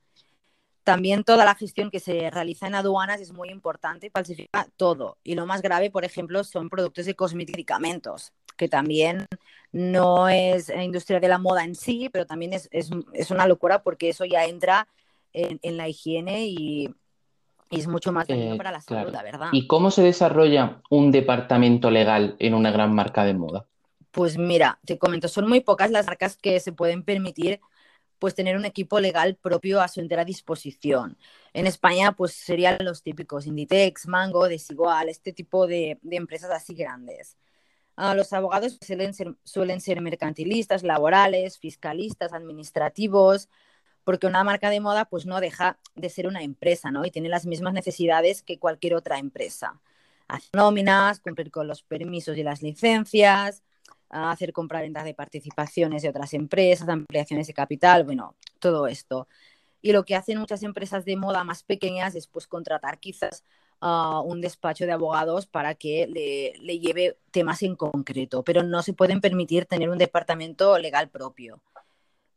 También 0.84 1.24
toda 1.24 1.46
la 1.46 1.56
gestión 1.56 1.92
que 1.92 2.00
se 2.00 2.30
realiza 2.30 2.68
en 2.68 2.76
aduanas 2.76 3.22
es 3.22 3.32
muy 3.32 3.50
importante, 3.50 4.10
falsifica 4.10 4.68
todo. 4.76 5.18
Y 5.24 5.36
lo 5.36 5.46
más 5.46 5.62
grave, 5.62 5.92
por 5.92 6.04
ejemplo, 6.04 6.44
son 6.44 6.70
productos 6.70 7.06
de 7.06 7.16
cosméticos, 7.16 8.34
que 8.60 8.68
también 8.68 9.26
no 9.72 10.28
es 10.28 10.70
industria 10.70 11.22
de 11.22 11.30
la 11.30 11.38
moda 11.38 11.64
en 11.64 11.76
sí, 11.76 12.10
pero 12.12 12.26
también 12.26 12.52
es, 12.54 13.32
una 13.32 13.48
locura 13.48 13.84
porque 13.84 14.10
eso 14.10 14.26
ya 14.26 14.46
entra 14.46 14.88
en, 15.32 15.78
la 15.78 15.88
higiene 15.88 16.46
y, 16.48 16.94
es 17.72 17.88
mucho 17.88 18.12
más 18.12 18.28
dañino 18.28 18.56
eh, 18.56 18.58
para 18.58 18.72
la 18.72 18.82
salud, 18.82 19.12
la 19.12 19.24
verdad. 19.24 19.50
¿Y 19.54 19.68
cómo 19.68 19.92
se 19.92 20.02
desarrolla 20.02 20.82
un 20.90 21.12
departamento 21.12 21.90
legal 21.90 22.36
en 22.40 22.54
una 22.54 22.72
gran 22.72 22.94
marca 22.94 23.24
de 23.24 23.36
moda? 23.36 23.66
Pues 24.12 24.38
mira, 24.38 24.80
te 24.86 24.98
comento, 24.98 25.28
son 25.28 25.48
muy 25.48 25.62
pocas 25.62 25.92
las 25.92 26.08
marcas 26.08 26.36
que 26.36 26.60
se 26.60 26.74
pueden 26.74 27.04
permitir 27.04 27.62
pues 28.18 28.36
tener 28.36 28.58
un 28.58 28.66
equipo 28.66 29.00
legal 29.00 29.36
propio 29.36 29.82
a 29.82 29.88
su 29.88 30.02
entera 30.02 30.26
disposición. 30.26 31.18
En 31.54 31.66
España, 31.66 32.12
pues 32.12 32.34
serían 32.34 32.78
los 32.82 33.02
típicos 33.02 33.48
Inditex, 33.48 34.08
Mango, 34.08 34.50
Desigual, 34.50 35.08
este 35.08 35.32
tipo 35.32 35.68
de, 35.68 35.98
empresas 36.12 36.52
así 36.52 36.74
grandes. 36.74 37.38
Ah, 38.02 38.16
los 38.16 38.32
abogados 38.32 38.78
suelen 38.82 39.14
ser, 39.14 39.36
suelen 39.44 39.82
ser 39.82 40.00
mercantilistas, 40.00 40.84
laborales, 40.84 41.60
fiscalistas, 41.60 42.32
administrativos, 42.32 43.50
porque 44.06 44.26
una 44.26 44.46
marca 44.46 44.70
de 44.70 44.80
moda 44.80 45.04
pues 45.04 45.26
no 45.26 45.42
deja 45.42 45.78
de 45.96 46.10
ser 46.10 46.26
una 46.26 46.42
empresa, 46.42 46.92
¿no? 46.92 47.06
Y 47.06 47.12
tiene 47.12 47.28
las 47.28 47.46
mismas 47.46 47.74
necesidades 47.74 48.42
que 48.42 48.58
cualquier 48.58 48.94
otra 48.96 49.20
empresa. 49.20 49.82
hacer 50.30 50.50
nóminas, 50.54 51.20
cumplir 51.20 51.52
con 51.52 51.68
los 51.68 51.84
permisos 51.84 52.38
y 52.38 52.44
las 52.44 52.62
licencias, 52.62 53.64
hacer 54.10 54.54
compraventas 54.54 55.04
de 55.04 55.14
participaciones 55.14 56.02
de 56.02 56.10
otras 56.10 56.34
empresas, 56.34 56.88
ampliaciones 56.88 57.48
de 57.48 57.54
capital, 57.54 58.06
bueno, 58.06 58.36
todo 58.60 58.88
esto. 58.88 59.28
Y 59.82 59.92
lo 59.92 60.06
que 60.06 60.16
hacen 60.16 60.40
muchas 60.40 60.64
empresas 60.64 61.04
de 61.04 61.18
moda 61.18 61.44
más 61.44 61.64
pequeñas 61.64 62.16
es 62.16 62.28
pues 62.28 62.48
contratar 62.48 63.00
quizás 63.00 63.44
un 63.82 64.42
despacho 64.42 64.86
de 64.86 64.92
abogados 64.92 65.48
para 65.48 65.76
que 65.76 66.08
le, 66.08 66.54
le, 66.62 66.80
lleve 66.80 67.18
temas 67.32 67.64
en 67.64 67.76
concreto, 67.76 68.44
pero 68.44 68.64
no 68.64 68.82
se 68.82 68.94
pueden 68.94 69.22
permitir 69.22 69.66
tener 69.66 69.90
un 69.90 69.98
departamento 69.98 70.78
legal 70.78 71.10
propio. 71.10 71.62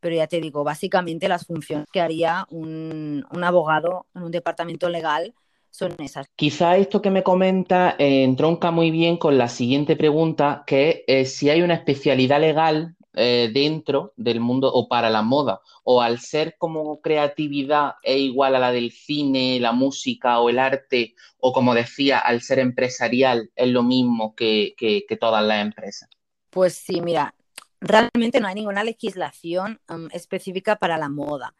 Pero 0.00 0.16
ya 0.16 0.26
te 0.26 0.40
digo, 0.40 0.64
básicamente 0.64 1.28
las 1.28 1.46
funciones 1.46 1.86
que 1.92 2.00
haría 2.00 2.46
un, 2.50 3.24
un 3.30 3.44
abogado 3.44 4.06
en 4.14 4.22
un 4.22 4.30
departamento 4.30 4.88
legal 4.88 5.34
son 5.70 5.94
esas. 5.98 6.26
Quizá 6.36 6.76
esto 6.76 7.00
que 7.00 7.10
me 7.10 7.22
comenta 7.22 7.96
eh, 7.98 8.24
entronca 8.24 8.70
muy 8.70 8.90
bien 8.90 9.16
con 9.16 9.38
la 9.38 9.48
siguiente 9.48 9.96
pregunta, 9.96 10.64
que 10.66 11.04
si 11.26 11.50
hay 11.50 11.62
una 11.62 11.74
especialidad 11.74 12.40
legal 12.40 12.96
eh, 13.14 13.50
dentro 13.52 14.14
del 14.16 14.40
mundo 14.40 14.72
o 14.72 14.88
para 14.88 15.10
la 15.10 15.22
moda, 15.22 15.60
o 15.84 16.00
al 16.00 16.18
ser 16.18 16.56
como 16.56 17.00
creatividad 17.00 17.96
es 18.02 18.18
igual 18.18 18.56
a 18.56 18.58
la 18.58 18.72
del 18.72 18.90
cine, 18.90 19.60
la 19.60 19.72
música 19.72 20.40
o 20.40 20.48
el 20.48 20.58
arte, 20.58 21.14
o 21.38 21.52
como 21.52 21.74
decía, 21.74 22.18
al 22.18 22.40
ser 22.40 22.58
empresarial 22.58 23.50
es 23.54 23.68
lo 23.68 23.82
mismo 23.82 24.34
que, 24.34 24.74
que, 24.78 25.04
todas 25.20 25.44
las 25.44 25.62
empresas. 25.62 26.08
Pues 26.48 26.74
sí, 26.74 27.02
mira, 27.02 27.34
realmente 27.80 28.40
no 28.40 28.48
hay 28.48 28.54
ninguna 28.54 28.82
legislación 28.82 29.80
um, 29.90 30.08
específica 30.12 30.76
para 30.76 30.96
la 30.96 31.10
moda. 31.10 31.54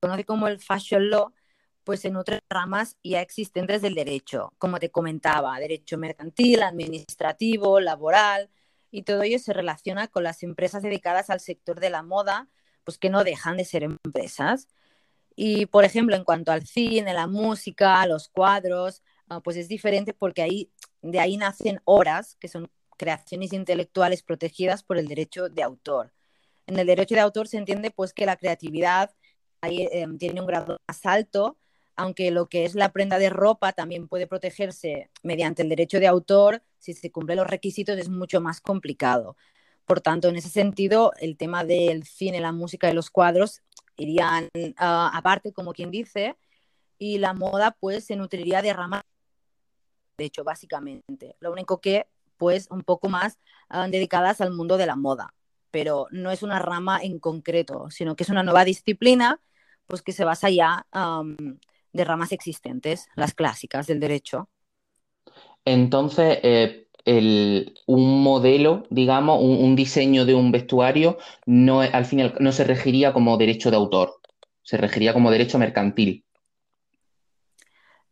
Conoce 0.00 0.24
como 0.24 0.46
el 0.46 0.60
fashion 0.60 1.10
law 1.10 1.32
pues 1.84 2.04
en 2.04 2.16
otras 2.16 2.40
ramas 2.48 2.96
ya 3.02 3.20
existentes 3.20 3.82
del 3.82 3.94
derecho, 3.94 4.52
como 4.58 4.78
te 4.78 4.90
comentaba, 4.90 5.58
derecho 5.58 5.98
mercantil, 5.98 6.62
administrativo, 6.62 7.80
laboral, 7.80 8.50
y 8.92 9.02
todo 9.02 9.22
ello 9.22 9.38
se 9.40 9.52
relaciona 9.52 10.06
con 10.06 10.22
las 10.22 10.42
empresas 10.44 10.82
dedicadas 10.82 11.30
al 11.30 11.40
sector 11.40 11.80
de 11.80 11.90
la 11.90 12.02
moda, 12.02 12.48
pues 12.84 12.98
que 12.98 13.10
no 13.10 13.24
dejan 13.24 13.56
de 13.56 13.64
ser 13.64 13.82
empresas. 13.82 14.68
Y, 15.34 15.66
por 15.66 15.84
ejemplo, 15.84 16.14
en 16.14 16.24
cuanto 16.24 16.52
al 16.52 16.66
cine, 16.66 17.14
la 17.14 17.26
música, 17.26 18.06
los 18.06 18.28
cuadros, 18.28 19.02
ah, 19.28 19.40
pues 19.40 19.56
es 19.56 19.66
diferente 19.66 20.12
porque 20.12 20.42
ahí, 20.42 20.70
de 21.00 21.18
ahí 21.20 21.38
nacen 21.38 21.80
obras 21.84 22.36
que 22.38 22.48
son 22.48 22.70
creaciones 22.98 23.52
intelectuales 23.54 24.22
protegidas 24.22 24.84
por 24.84 24.98
el 24.98 25.08
derecho 25.08 25.48
de 25.48 25.62
autor. 25.62 26.12
En 26.66 26.78
el 26.78 26.86
derecho 26.86 27.14
de 27.14 27.22
autor 27.22 27.48
se 27.48 27.56
entiende 27.56 27.90
pues 27.90 28.12
que 28.12 28.26
la 28.26 28.36
creatividad 28.36 29.10
ahí, 29.62 29.88
em, 29.90 30.18
tiene 30.18 30.40
un 30.40 30.46
grado 30.46 30.76
más 30.86 31.06
alto 31.06 31.56
aunque 31.96 32.30
lo 32.30 32.48
que 32.48 32.64
es 32.64 32.74
la 32.74 32.92
prenda 32.92 33.18
de 33.18 33.30
ropa 33.30 33.72
también 33.72 34.08
puede 34.08 34.26
protegerse 34.26 35.10
mediante 35.22 35.62
el 35.62 35.68
derecho 35.68 36.00
de 36.00 36.06
autor, 36.06 36.62
si 36.78 36.94
se 36.94 37.10
cumplen 37.10 37.38
los 37.38 37.46
requisitos 37.46 37.98
es 37.98 38.08
mucho 38.08 38.40
más 38.40 38.60
complicado. 38.60 39.36
Por 39.84 40.00
tanto, 40.00 40.28
en 40.28 40.36
ese 40.36 40.48
sentido, 40.48 41.12
el 41.20 41.36
tema 41.36 41.64
del 41.64 42.04
cine, 42.04 42.40
la 42.40 42.52
música 42.52 42.90
y 42.90 42.94
los 42.94 43.10
cuadros 43.10 43.62
irían 43.96 44.48
ah, 44.76 45.10
aparte, 45.14 45.52
como 45.52 45.72
quien 45.72 45.90
dice, 45.90 46.36
y 46.98 47.18
la 47.18 47.34
moda 47.34 47.76
pues 47.78 48.04
se 48.04 48.16
nutriría 48.16 48.62
de 48.62 48.72
ramas 48.72 49.02
de 50.16 50.24
hecho, 50.24 50.44
básicamente. 50.44 51.36
Lo 51.40 51.52
único 51.52 51.80
que, 51.80 52.06
pues, 52.36 52.68
un 52.70 52.82
poco 52.82 53.08
más 53.08 53.38
ah, 53.68 53.88
dedicadas 53.88 54.40
al 54.40 54.52
mundo 54.52 54.76
de 54.76 54.86
la 54.86 54.96
moda, 54.96 55.34
pero 55.70 56.06
no 56.10 56.30
es 56.30 56.42
una 56.42 56.58
rama 56.58 57.00
en 57.02 57.18
concreto, 57.18 57.90
sino 57.90 58.16
que 58.16 58.24
es 58.24 58.30
una 58.30 58.42
nueva 58.42 58.64
disciplina, 58.64 59.40
pues 59.86 60.02
que 60.02 60.12
se 60.12 60.24
basa 60.24 60.50
ya 60.50 60.86
de 61.92 62.04
ramas 62.04 62.32
existentes, 62.32 63.08
las 63.14 63.34
clásicas 63.34 63.86
del 63.86 64.00
derecho. 64.00 64.48
Entonces, 65.64 66.38
eh, 66.42 66.82
un 67.86 68.22
modelo, 68.22 68.84
digamos, 68.90 69.40
un, 69.40 69.74
diseño 69.76 70.24
de 70.24 70.34
un 70.34 70.52
vestuario, 70.52 71.18
no, 71.46 71.80
al 71.80 72.04
final 72.04 72.34
no 72.40 72.52
se 72.52 72.64
regiría 72.64 73.12
como 73.12 73.36
derecho 73.36 73.70
de 73.70 73.76
autor, 73.76 74.20
se 74.62 74.76
regiría 74.76 75.12
como 75.12 75.30
derecho 75.30 75.58
mercantil. 75.58 76.24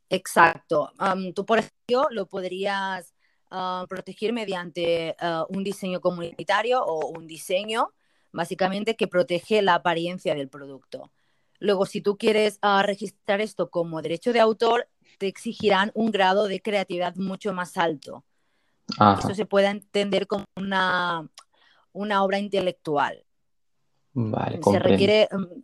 Exacto. 0.09 0.93
tú, 1.35 1.47
por 1.47 1.59
ejemplo, 1.59 2.09
lo 2.11 2.27
podrías 2.27 3.15
ah, 3.51 3.87
proteger 3.89 4.33
mediante 4.33 5.15
ah, 5.21 5.47
un 5.49 5.63
diseño 5.63 6.01
comunitario 6.01 6.83
o 6.85 7.17
un 7.17 7.29
diseño, 7.29 7.93
básicamente, 8.33 8.97
que 8.97 9.07
protege 9.07 9.63
la 9.63 9.75
apariencia 9.75 10.35
del 10.35 10.49
producto. 10.49 11.13
Luego, 11.61 11.87
si 11.87 12.01
tú 12.01 12.17
quieres 12.17 12.59
ah, 12.63 12.83
registrar 12.83 13.41
esto 13.41 13.71
como 13.71 14.03
derecho 14.03 14.33
de 14.33 14.41
autor, 14.41 14.89
te 15.19 15.29
exigirán 15.29 15.93
un 15.95 16.11
grado 16.11 16.49
de 16.49 16.61
creatividad 16.61 17.15
mucho 17.17 17.53
más 17.53 17.77
alto. 17.77 18.25
Eso 19.19 19.35
se 19.35 19.47
puede 19.47 19.69
entender 19.69 20.27
como 20.27 20.45
una, 20.57 21.29
una 21.93 22.25
obra 22.25 22.39
intelectual. 22.39 23.25
se 24.63 24.79
requiere 24.81 25.29
um, 25.31 25.63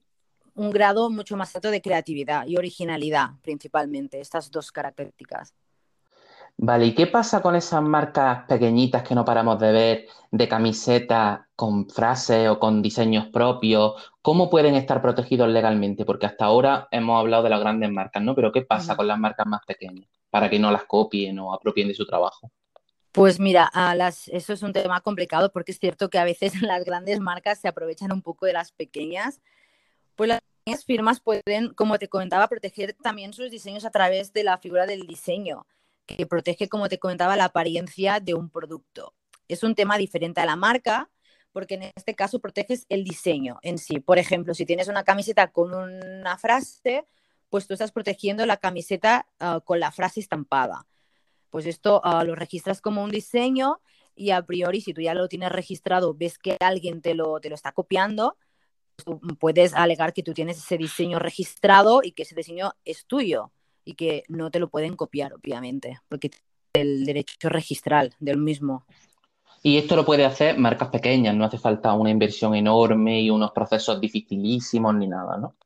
un 0.54 0.70
grado 0.70 1.10
mucho 1.10 1.36
más 1.36 1.56
alto 1.56 1.70
de 1.70 1.82
creatividad 1.82 2.46
y 2.46 2.56
originalidad, 2.56 3.30
principalmente, 3.42 4.20
estas 4.20 4.50
dos 4.50 4.70
características. 4.70 5.54
Vale, 6.58 6.86
¿y 6.86 6.94
qué 6.94 7.06
pasa 7.06 7.42
con 7.42 7.54
esas 7.54 7.82
marcas 7.82 8.44
pequeñitas 8.48 9.02
que 9.02 9.14
no 9.14 9.26
paramos 9.26 9.58
de 9.60 9.72
ver, 9.72 10.06
de 10.30 10.48
camisetas 10.48 11.40
con 11.54 11.86
frases 11.90 12.48
o 12.48 12.58
con 12.58 12.80
diseños 12.80 13.26
propios? 13.26 13.92
¿Cómo 14.22 14.48
pueden 14.48 14.74
estar 14.74 15.02
protegidos 15.02 15.50
legalmente? 15.50 16.06
Porque 16.06 16.24
hasta 16.24 16.46
ahora 16.46 16.88
hemos 16.90 17.20
hablado 17.20 17.42
de 17.42 17.50
las 17.50 17.60
grandes 17.60 17.90
marcas, 17.90 18.22
¿no? 18.22 18.34
Pero 18.34 18.52
¿qué 18.52 18.62
pasa 18.62 18.96
con 18.96 19.06
las 19.06 19.18
marcas 19.18 19.46
más 19.46 19.60
pequeñas 19.66 20.08
para 20.30 20.48
que 20.48 20.58
no 20.58 20.70
las 20.70 20.84
copien 20.84 21.38
o 21.38 21.52
apropien 21.52 21.88
de 21.88 21.94
su 21.94 22.06
trabajo? 22.06 22.50
Pues 23.12 23.38
mira, 23.38 23.70
eso 24.26 24.52
es 24.54 24.62
un 24.62 24.72
tema 24.72 25.02
complicado 25.02 25.52
porque 25.52 25.72
es 25.72 25.78
cierto 25.78 26.08
que 26.08 26.18
a 26.18 26.24
veces 26.24 26.54
las 26.62 26.86
grandes 26.86 27.20
marcas 27.20 27.60
se 27.60 27.68
aprovechan 27.68 28.12
un 28.12 28.22
poco 28.22 28.46
de 28.46 28.54
las 28.54 28.72
pequeñas. 28.72 29.42
Pues 30.14 30.28
las 30.28 30.40
pequeñas 30.40 30.86
firmas 30.86 31.20
pueden, 31.20 31.74
como 31.74 31.98
te 31.98 32.08
comentaba, 32.08 32.48
proteger 32.48 32.94
también 32.94 33.34
sus 33.34 33.50
diseños 33.50 33.84
a 33.84 33.90
través 33.90 34.32
de 34.32 34.42
la 34.42 34.56
figura 34.56 34.86
del 34.86 35.06
diseño 35.06 35.66
que 36.06 36.26
protege, 36.26 36.68
como 36.68 36.88
te 36.88 36.98
comentaba, 36.98 37.36
la 37.36 37.46
apariencia 37.46 38.20
de 38.20 38.34
un 38.34 38.48
producto. 38.50 39.14
Es 39.48 39.62
un 39.62 39.74
tema 39.74 39.98
diferente 39.98 40.40
a 40.40 40.46
la 40.46 40.56
marca, 40.56 41.10
porque 41.52 41.74
en 41.74 41.82
este 41.94 42.14
caso 42.14 42.40
proteges 42.40 42.86
el 42.88 43.04
diseño 43.04 43.58
en 43.62 43.78
sí. 43.78 44.00
Por 44.00 44.18
ejemplo, 44.18 44.54
si 44.54 44.66
tienes 44.66 44.88
una 44.88 45.04
camiseta 45.04 45.52
con 45.52 45.74
una 45.74 46.38
frase, 46.38 47.06
pues 47.48 47.66
tú 47.66 47.74
estás 47.74 47.92
protegiendo 47.92 48.44
la 48.46 48.56
camiseta 48.56 49.26
ah, 49.40 49.60
con 49.64 49.80
la 49.80 49.90
frase 49.90 50.20
estampada. 50.20 50.86
Pues 51.50 51.66
esto 51.66 52.00
ah, 52.04 52.24
lo 52.24 52.34
registras 52.34 52.80
como 52.80 53.02
un 53.02 53.10
diseño 53.10 53.80
y 54.14 54.30
a 54.30 54.42
priori, 54.42 54.80
si 54.80 54.94
tú 54.94 55.00
ya 55.00 55.14
lo 55.14 55.28
tienes 55.28 55.50
registrado, 55.50 56.14
ves 56.14 56.38
que 56.38 56.56
alguien 56.60 57.02
te 57.02 57.14
lo, 57.14 57.40
te 57.40 57.48
lo 57.48 57.54
está 57.54 57.72
copiando, 57.72 58.36
pues 59.04 59.18
puedes 59.38 59.74
alegar 59.74 60.12
que 60.12 60.22
tú 60.22 60.34
tienes 60.34 60.58
ese 60.58 60.78
diseño 60.78 61.18
registrado 61.18 62.00
y 62.02 62.12
que 62.12 62.22
ese 62.22 62.34
diseño 62.34 62.74
es 62.84 63.06
tuyo 63.06 63.52
y 63.86 63.94
que 63.94 64.24
no 64.28 64.50
te 64.50 64.58
lo 64.58 64.68
pueden 64.68 64.96
copiar, 64.96 65.32
obviamente, 65.32 66.00
porque 66.08 66.30
el 66.74 67.06
derecho 67.06 67.48
registral 67.48 68.14
del 68.18 68.36
mismo. 68.36 68.84
Y 69.62 69.78
esto 69.78 69.96
lo 69.96 70.04
puede 70.04 70.26
hacer 70.26 70.58
marcas 70.58 70.88
pequeñas, 70.88 71.34
no 71.34 71.44
hace 71.44 71.56
falta 71.56 71.94
una 71.94 72.10
inversión 72.10 72.54
enorme 72.54 73.20
y 73.22 73.30
unos 73.30 73.52
procesos 73.52 74.00
dificilísimos 74.00 74.94
ni 74.96 75.06
nada, 75.06 75.38
¿no? 75.38 75.56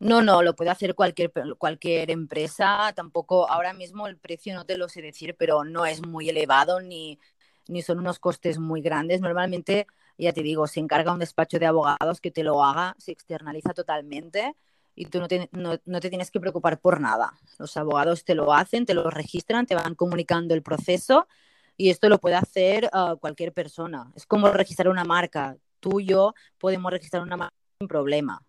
No, 0.00 0.22
no, 0.22 0.42
lo 0.42 0.54
puede 0.54 0.70
hacer 0.70 0.94
cualquier, 0.94 1.32
cualquier 1.58 2.12
empresa. 2.12 2.92
Tampoco 2.94 3.50
ahora 3.50 3.72
mismo 3.72 4.06
el 4.06 4.16
precio 4.16 4.54
no 4.54 4.64
te 4.64 4.78
lo 4.78 4.88
sé 4.88 5.02
decir, 5.02 5.34
pero 5.36 5.64
no 5.64 5.84
es 5.84 6.06
muy 6.06 6.28
elevado 6.28 6.80
ni, 6.80 7.18
ni 7.66 7.82
son 7.82 7.98
unos 7.98 8.20
costes 8.20 8.60
muy 8.60 8.80
grandes. 8.80 9.20
Normalmente, 9.20 9.88
ya 10.16 10.32
te 10.32 10.42
digo, 10.42 10.68
se 10.68 10.78
encarga 10.78 11.12
un 11.12 11.18
despacho 11.18 11.58
de 11.58 11.66
abogados 11.66 12.20
que 12.20 12.30
te 12.30 12.44
lo 12.44 12.62
haga, 12.62 12.94
se 12.98 13.10
externaliza 13.10 13.74
totalmente 13.74 14.54
y 14.98 15.04
tú 15.04 15.20
no 15.20 15.28
te, 15.28 15.48
no, 15.52 15.78
te, 15.78 16.10
tienes 16.10 16.32
que 16.32 16.40
preocupar 16.40 16.80
por 16.80 17.00
nada. 17.00 17.32
Los 17.58 17.76
abogados 17.76 18.24
te 18.24 18.34
lo 18.34 18.52
hacen, 18.52 18.84
te 18.84 18.94
lo 18.94 19.10
registran, 19.10 19.64
te 19.64 19.76
van 19.76 19.94
comunicando 19.94 20.54
el 20.54 20.62
proceso 20.62 21.28
y 21.76 21.90
esto 21.90 22.08
lo 22.08 22.18
puede 22.18 22.34
hacer 22.34 22.90
ah, 22.92 23.14
cualquier 23.20 23.52
persona. 23.52 24.10
Es 24.16 24.26
como 24.26 24.50
registrar 24.50 24.88
una 24.88 25.04
marca. 25.04 25.56
Tú 25.78 26.00
y 26.00 26.06
yo 26.06 26.34
podemos 26.58 26.90
registrar 26.90 27.22
una 27.22 27.36
marca 27.36 27.54
sin 27.78 27.86
problema. 27.86 28.42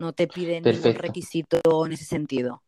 No 0.00 0.12
te 0.12 0.26
piden 0.26 0.64
ningún 0.64 0.94
requisito 0.96 1.60
en 1.86 1.92
ese 1.92 2.04
sentido 2.04 2.64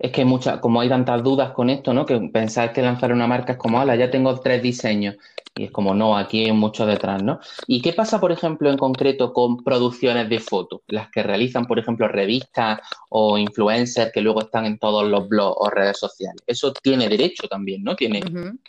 es 0.00 0.12
que 0.12 0.24
mucha, 0.24 0.62
como 0.62 0.80
hay 0.80 0.88
tantas 0.88 1.22
dudas 1.22 1.52
con 1.52 1.68
esto, 1.68 1.92
¿no? 1.92 2.06
Que 2.06 2.18
pensar 2.32 2.72
que 2.72 2.80
lanzar 2.80 3.12
una 3.12 3.26
marca 3.26 3.52
es 3.52 3.58
como, 3.58 3.78
ala, 3.78 3.96
ya 3.96 4.10
tengo 4.10 4.40
tres 4.40 4.62
diseños. 4.62 5.16
Y 5.54 5.64
es 5.64 5.70
como, 5.70 5.94
no, 5.94 6.16
aquí 6.16 6.46
hay 6.46 6.52
mucho 6.52 6.86
detrás, 6.86 7.22
¿no? 7.22 7.38
¿Y 7.66 7.82
qué 7.82 7.92
pasa, 7.92 8.18
por 8.18 8.32
ejemplo, 8.32 8.70
en 8.70 8.78
concreto 8.78 9.34
con 9.34 9.62
producciones 9.62 10.30
de 10.30 10.40
fotos? 10.40 10.80
Las 10.86 11.10
que 11.10 11.22
realizan, 11.22 11.66
por 11.66 11.78
ejemplo, 11.78 12.08
revistas 12.08 12.80
o 13.10 13.36
influencers 13.36 14.10
que 14.10 14.22
luego 14.22 14.40
están 14.40 14.64
en 14.64 14.78
todos 14.78 15.06
los 15.06 15.28
blogs 15.28 15.56
o 15.58 15.68
redes 15.68 15.98
sociales. 15.98 16.40
Eso 16.46 16.72
tiene 16.72 17.06
derecho 17.06 17.46
también, 17.46 17.84
¿no? 17.84 17.94
Tiene, 17.94 18.22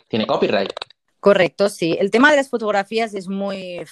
tiene 0.08 0.26
copyright. 0.26 0.70
Correcto, 1.18 1.70
sí. 1.70 1.96
El 1.98 2.10
tema 2.10 2.30
de 2.30 2.36
las 2.36 2.50
fotografías 2.50 3.14
es 3.14 3.26
muy. 3.26 3.78
El 3.78 3.88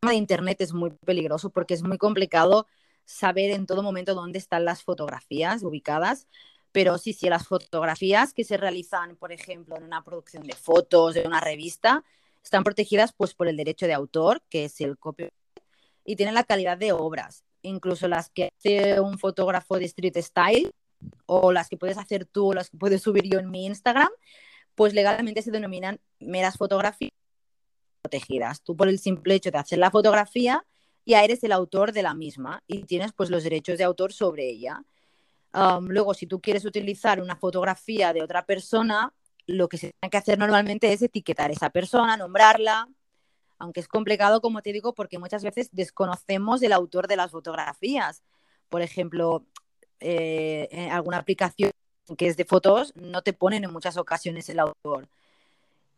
tema 0.00 0.10
de 0.10 0.16
Internet 0.16 0.60
es 0.60 0.74
muy 0.74 0.90
peligroso 0.90 1.48
porque 1.48 1.72
es 1.72 1.82
muy 1.82 1.96
complicado 1.96 2.66
saber 3.06 3.52
en 3.52 3.64
todo 3.64 3.82
momento 3.82 4.14
dónde 4.14 4.38
están 4.38 4.66
las 4.66 4.82
fotografías 4.82 5.62
ubicadas 5.62 6.26
Pero 6.72 6.98
sí, 6.98 7.12
sí, 7.12 7.28
las 7.28 7.46
fotografías 7.46 8.32
que 8.34 8.44
se 8.44 8.56
realizan, 8.56 9.16
por 9.16 9.32
ejemplo, 9.32 9.76
en 9.76 9.84
una 9.84 10.04
producción 10.04 10.42
de 10.44 10.54
fotos, 10.54 11.14
de 11.14 11.26
una 11.26 11.40
revista, 11.40 12.04
están 12.42 12.64
protegidas 12.64 13.12
pues, 13.12 13.34
por 13.34 13.48
el 13.48 13.56
derecho 13.56 13.86
de 13.86 13.94
autor, 13.94 14.42
que 14.48 14.64
es 14.64 14.80
el 14.80 14.98
copyright, 14.98 15.32
y 16.04 16.16
tienen 16.16 16.34
la 16.34 16.44
calidad 16.44 16.78
de 16.78 16.92
obras. 16.92 17.44
Incluso 17.62 18.08
las 18.08 18.30
que 18.30 18.52
hace 18.56 19.00
un 19.00 19.18
fotógrafo 19.18 19.78
de 19.78 19.86
street 19.86 20.16
style 20.18 20.70
o 21.26 21.52
las 21.52 21.68
que 21.68 21.76
puedes 21.76 21.98
hacer 21.98 22.24
tú 22.24 22.50
o 22.50 22.54
las 22.54 22.70
que 22.70 22.76
puedes 22.76 23.02
subir 23.02 23.24
yo 23.24 23.38
en 23.38 23.50
mi 23.50 23.66
Instagram, 23.66 24.08
pues 24.74 24.94
legalmente 24.94 25.42
se 25.42 25.50
denominan 25.50 26.00
meras 26.20 26.56
fotografías 26.56 27.12
protegidas. 28.02 28.62
Tú 28.62 28.76
por 28.76 28.88
el 28.88 28.98
simple 28.98 29.34
hecho 29.34 29.50
de 29.50 29.58
hacer 29.58 29.78
la 29.78 29.90
fotografía 29.90 30.64
ya 31.04 31.24
eres 31.24 31.42
el 31.42 31.52
autor 31.52 31.92
de 31.92 32.02
la 32.02 32.14
misma 32.14 32.62
y 32.66 32.84
tienes 32.84 33.12
pues 33.12 33.30
los 33.30 33.42
derechos 33.42 33.78
de 33.78 33.84
autor 33.84 34.12
sobre 34.12 34.48
ella. 34.48 34.82
Luego, 35.52 36.14
si 36.14 36.26
tú 36.26 36.40
quieres 36.40 36.64
utilizar 36.64 37.20
una 37.20 37.36
fotografía 37.36 38.12
de 38.12 38.22
otra 38.22 38.44
persona, 38.44 39.12
lo 39.46 39.68
que 39.68 39.78
se 39.78 39.92
tiene 39.92 40.10
que 40.10 40.16
hacer 40.18 40.38
normalmente 40.38 40.92
es 40.92 41.02
etiquetar 41.02 41.50
esa 41.50 41.70
persona, 41.70 42.16
nombrarla, 42.16 42.88
aunque 43.58 43.80
es 43.80 43.88
complicado, 43.88 44.40
como 44.40 44.62
te 44.62 44.72
digo, 44.72 44.94
porque 44.94 45.18
muchas 45.18 45.42
veces 45.42 45.70
desconocemos 45.72 46.62
el 46.62 46.72
autor 46.72 47.08
de 47.08 47.16
las 47.16 47.30
fotografías. 47.32 48.22
Por 48.68 48.82
ejemplo, 48.82 49.46
eh, 50.00 50.68
en 50.70 50.92
alguna 50.92 51.18
aplicación 51.18 51.72
que 52.16 52.26
es 52.26 52.36
de 52.36 52.44
fotos, 52.44 52.94
no 52.96 53.22
te 53.22 53.32
ponen 53.32 53.64
en 53.64 53.72
muchas 53.72 53.96
ocasiones 53.96 54.48
el 54.48 54.60
autor. 54.60 55.08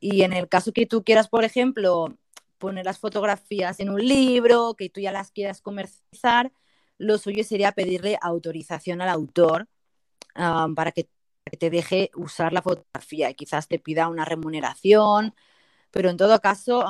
Y 0.01 0.23
en 0.23 0.33
el 0.33 0.49
caso 0.49 0.73
que 0.73 0.87
tú 0.87 1.05
quieras, 1.05 1.29
por 1.29 1.45
ejemplo, 1.45 2.17
poner 2.59 2.85
las 2.85 2.99
fotografías 2.99 3.81
en 3.81 3.91
un 3.91 4.07
libro, 4.07 4.75
que 4.75 4.89
tú 4.89 5.01
ya 5.01 5.13
las 5.13 5.31
quieras 5.31 5.61
comercializar, 5.61 6.53
lo 7.01 7.19
suyo 7.19 7.43
sería 7.45 7.73
pedirle 7.73 8.19
autorización 8.21 9.01
al 9.01 9.09
autor 9.09 9.69
para 10.35 10.93
que, 10.93 11.09
te 11.59 11.71
deje 11.71 12.11
usar 12.15 12.53
la 12.53 12.63
fotografía 12.63 13.31
y 13.31 13.35
quizás 13.35 13.67
te 13.67 13.81
pida 13.81 14.09
una 14.09 14.25
remuneración, 14.25 15.35
pero 15.91 16.09
en 16.11 16.17
todo 16.17 16.39
caso, 16.41 16.85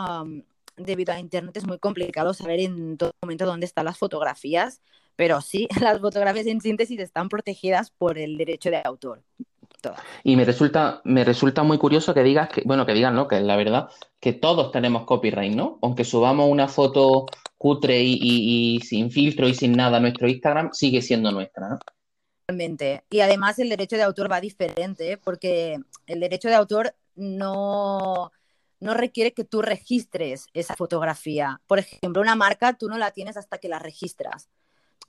debido 0.76 1.14
a 1.14 1.18
Internet 1.18 1.56
es 1.56 1.66
muy 1.66 1.78
complicado 1.78 2.34
saber 2.34 2.60
en 2.60 2.98
todo 2.98 3.12
momento 3.22 3.46
dónde 3.46 3.64
están 3.64 3.86
las 3.86 3.96
fotografías, 3.96 4.82
pero 5.16 5.40
sí, 5.40 5.68
las 5.80 6.00
fotografías 6.00 6.46
en 6.46 6.60
síntesis 6.60 7.00
están 7.00 7.28
protegidas 7.30 7.90
por 7.90 8.18
el 8.18 8.36
derecho 8.36 8.70
de 8.70 8.82
autor. 8.84 9.22
Y 10.24 10.36
me 10.36 10.44
resulta, 10.44 11.00
me 11.04 11.24
resulta 11.24 11.62
muy 11.62 11.78
curioso 11.78 12.14
que 12.14 12.22
digas 12.22 12.48
que, 12.48 12.62
bueno, 12.64 12.86
que 12.86 12.94
digan, 12.94 13.14
¿no? 13.14 13.28
Que 13.28 13.40
la 13.40 13.56
verdad, 13.56 13.88
que 14.18 14.32
todos 14.32 14.72
tenemos 14.72 15.04
copyright, 15.04 15.54
¿no? 15.54 15.78
Aunque 15.82 16.04
subamos 16.04 16.48
una 16.48 16.68
foto 16.68 17.26
cutre 17.56 18.00
y, 18.02 18.80
sin 18.80 19.10
filtro 19.10 19.48
y 19.48 19.54
sin 19.54 19.72
nada 19.72 19.98
a 19.98 20.00
nuestro 20.00 20.28
Instagram, 20.28 20.70
sigue 20.72 21.02
siendo 21.02 21.30
nuestra, 21.30 21.68
¿no? 21.68 21.78
Realmente. 22.48 23.04
Y 23.10 23.20
además 23.20 23.58
el 23.58 23.68
derecho 23.68 23.96
de 23.96 24.02
autor 24.02 24.30
va 24.30 24.40
diferente, 24.40 25.18
porque 25.18 25.78
el 26.06 26.20
derecho 26.20 26.48
de 26.48 26.54
autor 26.54 26.94
no, 27.14 28.32
no 28.80 28.94
requiere 28.94 29.32
que 29.32 29.44
tú 29.44 29.62
registres 29.62 30.46
esa 30.54 30.74
fotografía. 30.74 31.60
Por 31.66 31.78
ejemplo, 31.78 32.22
una 32.22 32.34
marca 32.34 32.76
tú 32.76 32.88
no 32.88 32.98
la 32.98 33.12
tienes 33.12 33.36
hasta 33.36 33.58
que 33.58 33.68
la 33.68 33.78
registras. 33.78 34.48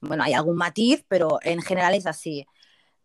Bueno, 0.02 0.24
hay 0.24 0.34
algún 0.34 0.58
matiz, 0.58 1.06
pero 1.08 1.40
en 1.44 1.62
general 1.62 1.94
es 1.94 2.06
así. 2.06 2.46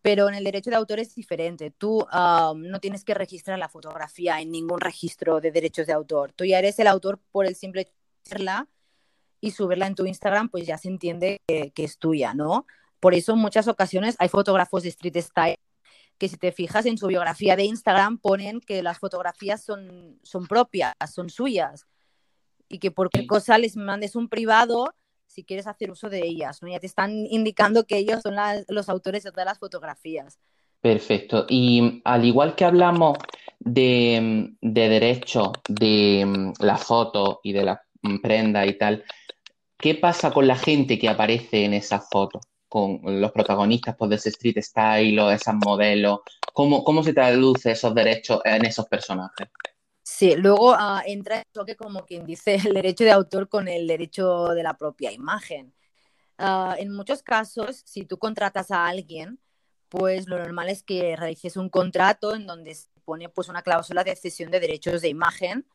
Pero 0.07 0.29
en 0.29 0.37
el 0.37 0.45
derecho 0.45 0.71
de 0.71 0.77
autor 0.77 1.01
es 1.01 1.17
diferente. 1.17 1.73
Tú 1.73 2.07
no 2.13 2.79
tienes 2.81 3.03
que 3.03 3.13
registrar 3.13 3.59
la 3.59 3.69
fotografía 3.69 4.41
en 4.41 4.53
ningún 4.53 4.79
registro 4.79 5.41
de 5.41 5.51
derechos 5.51 5.89
de 5.89 5.95
autor. 5.95 6.33
Tú 6.33 6.45
ya 6.45 6.61
eres 6.61 6.79
el 6.79 6.87
autor 6.87 7.19
por 7.33 7.45
el 7.45 7.57
simple 7.57 7.81
hecho 7.81 7.91
de 7.91 8.23
hacerla 8.25 8.69
y 9.41 9.51
subirla 9.51 9.89
en 9.89 9.97
tu 9.97 10.07
Instagram, 10.07 10.49
pues 10.49 10.65
ya 10.65 10.79
se 10.79 10.87
entiende 10.87 11.41
que, 11.49 11.73
que 11.73 11.83
es 11.83 11.99
tuya, 11.99 12.35
¿no? 12.35 12.67
Por 13.01 13.15
eso 13.15 13.33
en 13.33 13.41
muchas 13.41 13.67
ocasiones 13.67 14.15
hay 14.21 14.29
fotógrafos 14.29 14.85
de 14.85 14.91
street 14.91 15.17
style 15.17 15.57
que 16.19 16.29
si 16.29 16.37
te 16.37 16.53
fijas 16.53 16.87
en 16.87 16.99
su 16.99 17.09
biografía 17.09 17.57
de 17.57 17.65
Instagram 17.65 18.19
ponen 18.19 18.61
que 18.61 18.85
las 18.85 19.01
fotografías 19.01 19.65
son, 19.65 20.21
son 20.23 20.47
propias, 20.47 20.95
son 21.13 21.31
suyas 21.31 21.85
y 22.69 22.79
que 22.79 22.93
por 22.93 23.11
qué 23.11 23.27
cosa 23.27 23.59
les 23.59 23.77
mandes 23.77 24.15
un 24.15 24.29
privado 24.29 24.95
si 25.37 25.45
quieres 25.45 25.67
hacer 25.67 25.91
uso 25.91 26.09
de 26.09 26.27
ellas, 26.27 26.63
¿no? 26.63 26.69
Ya 26.69 26.81
te 26.81 26.87
están 26.87 27.13
indicando 27.29 27.85
que 27.85 27.99
ellos 27.99 28.23
son 28.23 28.37
los 28.69 28.89
autores 28.89 29.23
de 29.23 29.31
todas 29.31 29.45
las 29.45 29.59
fotografías. 29.59 30.39
Perfecto. 30.81 31.45
Y 31.47 32.01
al 32.05 32.25
igual 32.25 32.55
que 32.55 32.65
hablamos 32.65 33.19
de, 33.59 34.55
de 34.63 34.89
derecho 34.89 35.53
de 35.69 36.25
mm, 36.27 36.53
la 36.65 36.79
foto 36.79 37.41
y 37.43 37.53
de 37.53 37.65
la 37.65 37.83
prenda 38.23 38.65
y 38.65 38.79
tal, 38.79 39.05
¿qué 39.77 39.95
pasa 39.95 40.31
con 40.31 40.47
la 40.47 40.57
gente 40.57 40.99
que 40.99 41.11
aparece 41.11 41.67
en 41.67 41.75
esas 41.75 42.09
fotos? 42.09 42.43
con 42.69 43.01
los 43.21 43.31
protagonistas 43.31 43.95
pues, 43.97 44.11
de 44.11 44.17
ese 44.17 44.31
street 44.31 44.59
style 44.61 45.19
o 45.21 45.31
esas 45.31 45.55
modelos? 45.55 46.21
¿Cómo, 46.53 46.83
¿Cómo 46.83 47.03
se 47.03 47.13
traduce 47.13 47.71
esos 47.71 47.95
derechos 47.95 48.41
en 48.45 48.65
esos 48.65 48.87
personajes? 48.87 49.49
Sí, 50.19 50.35
luego 50.35 50.73
uh, 50.73 51.01
entra 51.05 51.41
el 51.41 51.45
toque 51.53 51.77
como 51.77 52.07
quien 52.07 52.25
dice 52.25 52.55
el 52.55 52.73
derecho 52.73 53.05
de 53.05 53.11
autor 53.13 53.51
con 53.51 53.69
el 53.69 53.87
derecho 53.87 54.47
de 54.55 54.63
la 54.63 54.79
propia 54.79 55.13
imagen. 55.13 55.75
Uh, 56.39 56.73
en 56.79 56.91
muchos 56.91 57.23
casos, 57.23 57.83
si 57.85 58.07
tú 58.07 58.17
contratas 58.17 58.71
a 58.71 58.87
alguien, 58.87 59.39
pues 59.91 60.27
lo 60.27 60.39
normal 60.39 60.71
es 60.71 60.83
que 60.83 61.17
realices 61.17 61.59
un 61.59 61.69
contrato 61.69 62.35
en 62.35 62.47
donde 62.47 62.75
se 62.75 62.89
pone 63.05 63.29
pues 63.29 63.51
una 63.51 63.61
cláusula 63.61 64.05
de 64.05 64.17
cesión 64.17 64.51
de 64.51 64.59
derechos 64.59 65.03
de 65.03 65.09
imagen, 65.09 65.67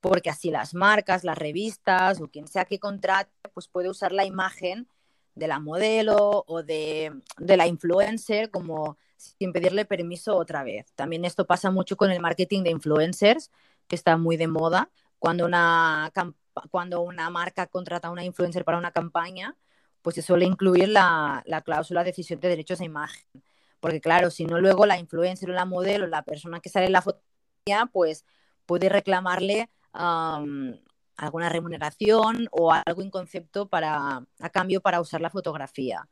porque 0.00 0.30
así 0.30 0.50
las 0.50 0.72
marcas, 0.72 1.22
las 1.22 1.36
revistas 1.36 2.18
o 2.22 2.28
quien 2.28 2.48
sea 2.48 2.64
que 2.64 2.78
contrate, 2.78 3.30
pues 3.52 3.68
puede 3.68 3.90
usar 3.90 4.12
la 4.12 4.24
imagen 4.24 4.88
de 5.34 5.48
la 5.48 5.60
modelo 5.60 6.44
o 6.46 6.62
de, 6.62 7.12
la 7.38 7.66
influencer 7.66 8.50
como 8.50 8.96
sin 9.16 9.52
pedirle 9.52 9.84
permiso 9.84 10.36
otra 10.36 10.64
vez. 10.64 10.92
También 10.94 11.26
esto 11.26 11.46
pasa 11.46 11.70
mucho 11.70 11.96
con 11.98 12.10
el 12.10 12.20
marketing 12.20 12.62
de 12.62 12.70
influencers, 12.70 13.50
que 13.86 13.96
está 13.96 14.16
muy 14.16 14.36
de 14.36 14.48
moda. 14.48 14.90
Cuando 15.18 15.44
una, 15.44 16.12
cuando 16.70 17.02
una 17.02 17.30
marca 17.30 17.66
contrata 17.66 18.08
a 18.08 18.10
una 18.10 18.24
influencer 18.24 18.64
para 18.64 18.78
una 18.78 18.92
campaña, 18.92 19.56
pues 20.02 20.16
se 20.16 20.22
suele 20.22 20.44
incluir 20.44 20.88
la, 20.88 21.44
cláusula 21.64 22.02
de 22.02 22.10
decisión 22.10 22.40
de 22.40 22.48
derechos 22.48 22.80
de 22.80 22.86
imagen. 22.86 23.24
Porque 23.80 24.00
claro, 24.00 24.30
si 24.30 24.44
no 24.44 24.60
luego 24.60 24.86
la 24.86 24.98
influencer 24.98 25.50
o 25.50 25.54
la 25.54 25.64
modelo, 25.64 26.06
la 26.06 26.22
persona 26.22 26.60
que 26.60 26.68
sale 26.68 26.86
en 26.86 26.92
la 26.92 27.02
fotografía, 27.02 27.86
pues 27.92 28.24
puede 28.66 28.88
reclamarle 28.88 29.70
alguna 29.92 31.48
remuneración 31.48 32.48
o 32.50 32.72
algo 32.72 33.02
en 33.02 33.10
concepto 33.10 33.68
para, 33.68 34.24
a 34.40 34.50
cambio 34.50 34.80
para 34.80 35.00
usar 35.00 35.20
la 35.20 35.30
fotografía. 35.30 36.08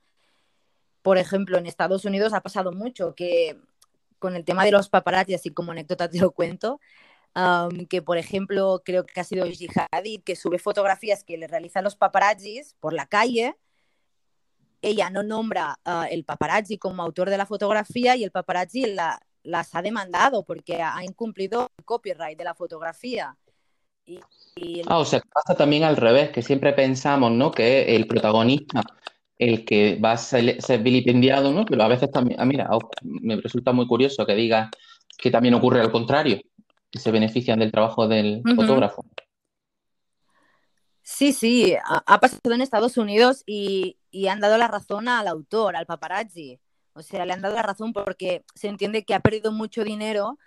Por 1.03 1.19
ejemplo, 1.19 1.59
en 1.59 1.67
Estados 1.67 2.05
Unidos 2.05 2.33
ha 2.33 2.43
pasado 2.43 2.73
mucho 2.73 3.15
que 3.15 3.59
con 4.19 4.37
el 4.37 4.45
tema 4.45 4.65
de 4.65 4.71
los 4.71 4.89
paparazzi, 4.89 5.35
así 5.35 5.51
como 5.51 5.73
anécdota 5.73 6.09
te 6.09 6.19
lo 6.19 6.31
cuento, 6.33 6.81
que 7.89 8.03
por 8.03 8.19
ejemplo 8.19 8.83
creo 8.85 9.07
que 9.07 9.21
ha 9.21 9.25
sido 9.25 9.47
Gigi 9.47 9.69
Hadid 9.93 10.23
que 10.23 10.37
sube 10.37 10.59
fotografías 10.59 11.25
que 11.25 11.39
le 11.39 11.47
realizan 11.47 11.85
los 11.85 11.97
paparazzis 11.97 12.75
por 12.81 12.93
la 12.93 13.07
calle. 13.07 13.57
Ella 14.83 15.11
no 15.11 15.23
nombra 15.23 15.79
uh, 15.85 16.05
el 16.11 16.25
paparazzi 16.25 16.79
como 16.79 17.03
autor 17.03 17.29
de 17.29 17.37
la 17.37 17.47
fotografía 17.47 18.17
y 18.17 18.25
el 18.25 18.31
paparazzi 18.31 18.87
la, 18.87 19.21
las 19.43 19.75
ha 19.75 19.83
demandado 19.83 20.45
porque 20.45 20.83
ha 20.83 21.05
incumplido 21.05 21.69
el 21.79 21.85
copyright 21.85 22.39
de 22.39 22.45
la 22.45 22.55
fotografía. 22.55 23.37
Ah, 24.87 24.99
o 24.99 25.05
sea, 25.05 25.21
pasa 25.33 25.57
también 25.57 25.85
al 25.85 25.97
revés, 25.97 26.31
que 26.31 26.43
siempre 26.43 26.73
pensamos, 26.73 27.31
¿no? 27.31 27.51
Que 27.51 27.95
el 27.95 28.07
protagonista, 28.07 28.83
el 29.39 29.65
que 29.65 29.97
va 29.97 30.13
a 30.13 30.17
ser, 30.17 30.59
vilipendiado, 30.83 31.53
¿no? 31.53 31.65
Pero 31.65 31.83
a 31.83 31.89
veces 31.89 32.11
también, 32.11 32.41
ah, 32.41 32.45
mira, 32.45 32.69
me 33.03 33.37
resulta 33.37 33.73
muy 33.73 33.87
curioso 33.87 34.27
que 34.27 34.35
diga 34.35 34.71
que 35.17 35.31
también 35.31 35.55
ocurre 35.55 35.81
al 35.81 35.93
contrario, 35.93 36.41
que 36.91 36.99
se 36.99 37.11
benefician 37.11 37.59
del 37.59 37.71
trabajo 37.71 38.09
del 38.09 38.43
fotógrafo. 38.57 39.05
Sí, 41.03 41.33
sí, 41.33 41.75
ha, 41.85 42.21
pasado 42.21 42.55
en 42.55 42.61
Estados 42.61 42.97
Unidos 42.97 43.43
y, 43.47 43.99
y 44.11 44.29
han 44.29 44.41
dado 44.41 44.59
la 44.59 44.69
razón 44.69 45.09
al 45.09 45.29
autor, 45.29 45.77
al 45.77 45.87
paparazzi. 45.87 46.61
O 46.93 47.03
sea, 47.03 47.25
le 47.25 47.33
han 47.33 47.43
dado 47.43 47.55
la 47.55 47.63
razón 47.63 47.93
porque 47.93 48.45
se 48.55 48.69
entiende 48.69 49.05
que 49.05 49.15
ha 49.15 49.21
perdido 49.21 49.53
mucho 49.53 49.85
dinero 49.85 50.39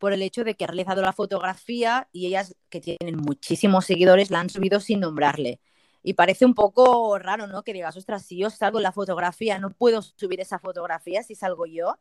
por 0.00 0.12
el 0.14 0.22
hecho 0.22 0.44
de 0.44 0.54
que 0.54 0.64
ha 0.64 0.66
realizado 0.66 1.02
la 1.02 1.12
fotografía 1.12 2.08
y 2.10 2.26
ellas, 2.26 2.56
que 2.70 2.80
tienen 2.80 3.16
muchísimos 3.16 3.84
seguidores, 3.84 4.30
la 4.30 4.40
han 4.40 4.48
subido 4.48 4.80
sin 4.80 5.00
nombrarle. 5.00 5.60
Y 6.02 6.14
parece 6.14 6.46
un 6.46 6.54
poco 6.54 7.18
raro, 7.18 7.46
¿no? 7.46 7.62
Que 7.62 7.74
digas, 7.74 7.96
ostras, 7.98 8.24
si 8.24 8.38
yo 8.38 8.48
salgo 8.48 8.78
en 8.78 8.84
la 8.84 8.92
fotografía, 8.92 9.58
no 9.58 9.70
puedo 9.70 10.00
subir 10.00 10.40
esa 10.40 10.58
fotografía 10.58 11.22
si 11.22 11.34
salgo 11.34 11.66
yo. 11.66 11.98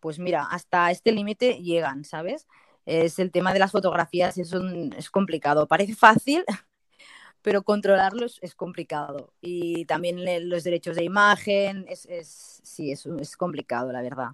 Pues 0.00 0.18
mira, 0.18 0.44
hasta 0.50 0.90
este 0.90 1.12
límite 1.12 1.62
llegan, 1.62 2.04
¿sabes? 2.04 2.46
Es 2.90 3.20
el 3.20 3.30
tema 3.30 3.52
de 3.52 3.60
las 3.60 3.70
fotografías, 3.70 4.36
es, 4.36 4.52
es 4.96 5.10
complicado. 5.10 5.68
Parece 5.68 5.94
fácil, 5.94 6.44
pero 7.42 7.62
controlarlos 7.62 8.38
es 8.42 8.54
complicado. 8.56 9.32
Y 9.40 9.84
también 9.84 10.48
los 10.48 10.64
derechos 10.64 10.96
de 10.96 11.04
imagen, 11.04 11.86
es, 11.88 12.06
es 12.06 12.60
sí, 12.64 12.90
es, 12.90 13.06
es 13.06 13.36
complicado, 13.36 13.92
la 13.92 14.02
verdad. 14.02 14.30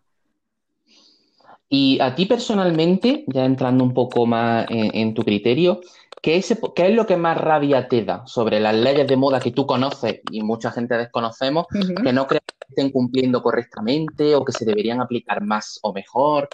Y 1.69 1.99
a 2.01 2.15
ti 2.15 2.27
personalmente, 2.27 3.25
ya 3.27 3.45
entrando 3.45 3.85
un 3.85 3.93
poco 3.93 4.25
más 4.25 4.67
en, 4.71 5.13
tu 5.15 5.23
criterio, 5.23 5.81
¿qué 6.23 6.37
es, 6.37 6.59
¿qué 6.75 6.87
es 6.87 6.95
lo 6.95 7.07
que 7.07 7.17
más 7.17 7.37
rabia 7.37 7.89
te 7.89 8.05
da 8.05 8.27
sobre 8.27 8.61
las 8.61 8.75
leyes 8.75 9.07
de 9.07 9.17
moda 9.17 9.41
que 9.41 9.51
tú 9.51 9.67
conoces 9.67 10.21
y 10.31 10.43
mucha 10.43 10.71
gente 10.71 10.97
desconocemos, 10.97 11.67
que 12.03 12.13
no 12.13 12.27
crees 12.27 12.45
que 12.47 12.67
estén 12.69 12.91
cumpliendo 12.91 13.43
correctamente 13.43 14.35
o 14.35 14.45
que 14.45 14.53
se 14.53 14.65
deberían 14.65 15.01
aplicar 15.01 15.43
más 15.43 15.79
o 15.83 15.93
mejor? 15.93 16.49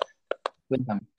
Cuéntame. 0.66 1.11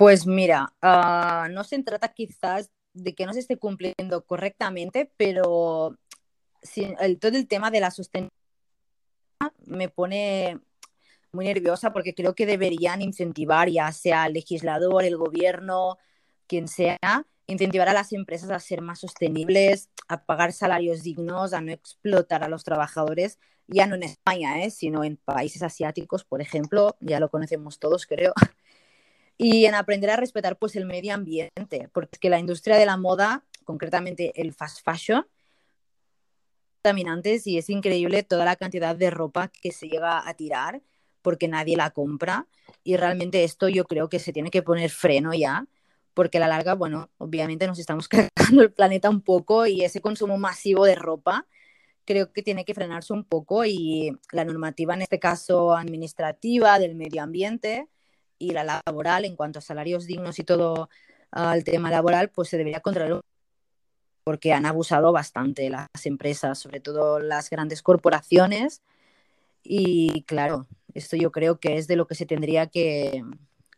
Pues 0.00 0.26
mira, 0.26 0.72
ah, 0.80 1.48
no 1.50 1.62
se 1.62 1.82
trata 1.82 2.14
quizás 2.14 2.70
de 2.94 3.14
que 3.14 3.26
no 3.26 3.34
se 3.34 3.40
esté 3.40 3.58
cumpliendo 3.58 4.24
correctamente, 4.24 5.12
pero 5.18 5.98
todo 7.20 7.36
el 7.36 7.46
tema 7.46 7.70
de 7.70 7.80
la 7.80 7.90
sostenibilidad 7.90 8.32
me 9.66 9.90
pone 9.90 10.58
muy 11.32 11.44
nerviosa 11.44 11.92
porque 11.92 12.14
creo 12.14 12.34
que 12.34 12.46
deberían 12.46 13.02
incentivar, 13.02 13.68
ya 13.68 13.92
sea 13.92 14.24
el 14.24 14.32
legislador, 14.32 15.04
el 15.04 15.18
gobierno, 15.18 15.98
quien 16.46 16.66
sea, 16.66 17.26
incentivar 17.46 17.90
a 17.90 17.92
las 17.92 18.14
empresas 18.14 18.48
a 18.48 18.58
ser 18.58 18.80
más 18.80 19.00
sostenibles, 19.00 19.90
a 20.08 20.24
pagar 20.24 20.54
salarios 20.54 21.02
dignos, 21.02 21.52
a 21.52 21.60
no 21.60 21.72
explotar 21.72 22.42
a 22.42 22.48
los 22.48 22.64
trabajadores, 22.64 23.38
ya 23.66 23.86
no 23.86 23.96
en 23.96 24.04
España, 24.04 24.64
¿eh? 24.64 24.70
sino 24.70 25.04
en 25.04 25.18
países 25.18 25.62
asiáticos, 25.62 26.24
por 26.24 26.40
ejemplo, 26.40 26.96
ya 27.00 27.20
lo 27.20 27.28
conocemos 27.28 27.78
todos, 27.78 28.06
creo, 28.06 28.32
y 29.42 29.64
en 29.64 29.74
aprender 29.74 30.10
a 30.10 30.16
respetar 30.16 30.58
pues 30.58 30.76
el 30.76 30.84
medio 30.84 31.14
ambiente, 31.14 31.88
porque 31.94 32.28
la 32.28 32.38
industria 32.38 32.76
de 32.76 32.84
la 32.84 32.98
moda, 32.98 33.42
concretamente 33.64 34.38
el 34.38 34.52
fast 34.52 34.84
fashion, 34.84 35.26
contaminantes 36.82 37.46
y 37.46 37.56
es 37.56 37.70
increíble 37.70 38.22
toda 38.22 38.44
la 38.44 38.56
cantidad 38.56 38.94
de 38.94 39.08
ropa 39.08 39.48
que 39.48 39.72
se 39.72 39.88
llega 39.88 40.28
a 40.28 40.34
tirar 40.34 40.82
porque 41.22 41.48
nadie 41.48 41.74
la 41.74 41.90
compra 41.90 42.48
y 42.84 42.98
realmente 42.98 43.42
esto 43.42 43.68
yo 43.70 43.84
creo 43.84 44.10
que 44.10 44.18
se 44.18 44.34
tiene 44.34 44.50
que 44.50 44.62
poner 44.62 44.90
freno 44.90 45.32
ya 45.32 45.66
porque 46.12 46.36
a 46.36 46.40
la 46.40 46.48
larga, 46.48 46.74
bueno, 46.74 47.08
obviamente 47.16 47.66
nos 47.66 47.78
estamos 47.78 48.08
cargando 48.08 48.62
el 48.62 48.72
planeta 48.72 49.08
un 49.08 49.22
poco 49.22 49.66
y 49.66 49.84
ese 49.84 50.02
consumo 50.02 50.36
masivo 50.36 50.84
de 50.84 50.96
ropa 50.96 51.46
creo 52.04 52.30
que 52.30 52.42
tiene 52.42 52.66
que 52.66 52.74
frenarse 52.74 53.14
un 53.14 53.24
poco 53.24 53.64
y 53.64 54.18
la 54.32 54.44
normativa 54.44 54.92
en 54.92 55.00
este 55.00 55.18
caso 55.18 55.74
administrativa 55.74 56.78
del 56.78 56.94
medio 56.94 57.22
ambiente 57.22 57.88
y 58.40 58.52
la 58.52 58.82
laboral 58.84 59.24
en 59.24 59.36
cuanto 59.36 59.60
a 59.60 59.62
salarios 59.62 60.06
dignos 60.06 60.40
y 60.40 60.44
todo 60.44 60.88
al 61.30 61.62
tema 61.62 61.90
laboral 61.90 62.30
pues 62.30 62.48
se 62.48 62.56
debería 62.56 62.80
controlar 62.80 63.20
porque 64.24 64.52
han 64.52 64.66
abusado 64.66 65.12
bastante 65.12 65.70
las 65.70 65.88
empresas, 66.04 66.58
sobre 66.58 66.80
todo 66.80 67.20
las 67.20 67.50
grandes 67.50 67.82
corporaciones. 67.82 68.82
Y 69.62 70.22
claro, 70.22 70.66
esto 70.94 71.16
yo 71.16 71.32
creo 71.32 71.58
que 71.58 71.76
es 71.76 71.86
de 71.86 71.96
lo 71.96 72.06
que 72.06 72.14
se 72.14 72.26
tendría 72.26 72.66
que, 72.66 73.24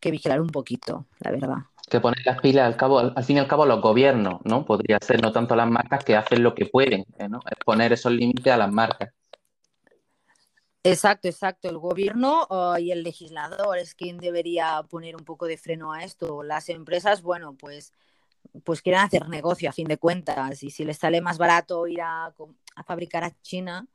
vigilar 0.02 0.40
un 0.40 0.48
poquito, 0.48 1.06
la 1.20 1.30
verdad. 1.30 1.56
Que 1.88 2.00
poner 2.00 2.24
las 2.24 2.40
pilas 2.40 2.66
al 2.66 2.76
cabo, 2.76 2.98
al 2.98 3.24
fin 3.24 3.36
y 3.36 3.40
al 3.40 3.48
cabo 3.48 3.66
los 3.66 3.80
gobiernos, 3.80 4.40
¿no? 4.44 4.64
Podría 4.64 4.98
ser 5.00 5.22
no 5.22 5.32
tanto 5.32 5.56
las 5.56 5.70
marcas 5.70 6.04
que 6.04 6.16
hacen 6.16 6.42
lo 6.42 6.54
que 6.54 6.66
pueden, 6.66 7.04
¿no? 7.28 7.40
Es 7.50 7.64
poner 7.64 7.92
esos 7.92 8.12
límites 8.12 8.52
a 8.52 8.56
las 8.56 8.72
marcas. 8.72 9.10
Exacto, 10.84 11.28
exacto. 11.28 11.68
El 11.68 11.78
gobierno 11.78 12.46
oh, 12.50 12.76
y 12.76 12.90
el 12.90 13.02
legislador 13.02 13.78
es 13.78 13.94
quien 13.94 14.18
debería 14.18 14.82
poner 14.88 15.14
un 15.14 15.24
poco 15.24 15.46
de 15.46 15.56
freno 15.56 15.92
a 15.92 16.02
esto. 16.02 16.42
Las 16.42 16.68
empresas, 16.68 17.22
bueno, 17.22 17.54
pues 17.54 17.92
pues 18.64 18.82
quieren 18.82 19.00
hacer 19.00 19.28
negocio 19.28 19.70
a 19.70 19.72
fin 19.72 19.88
de 19.88 19.96
cuentas 19.96 20.62
y 20.62 20.70
si 20.70 20.84
les 20.84 20.98
sale 20.98 21.20
más 21.20 21.38
barato 21.38 21.86
ir 21.86 22.00
a, 22.02 22.34
fabricar 22.86 23.24
a 23.24 23.32
China, 23.42 23.86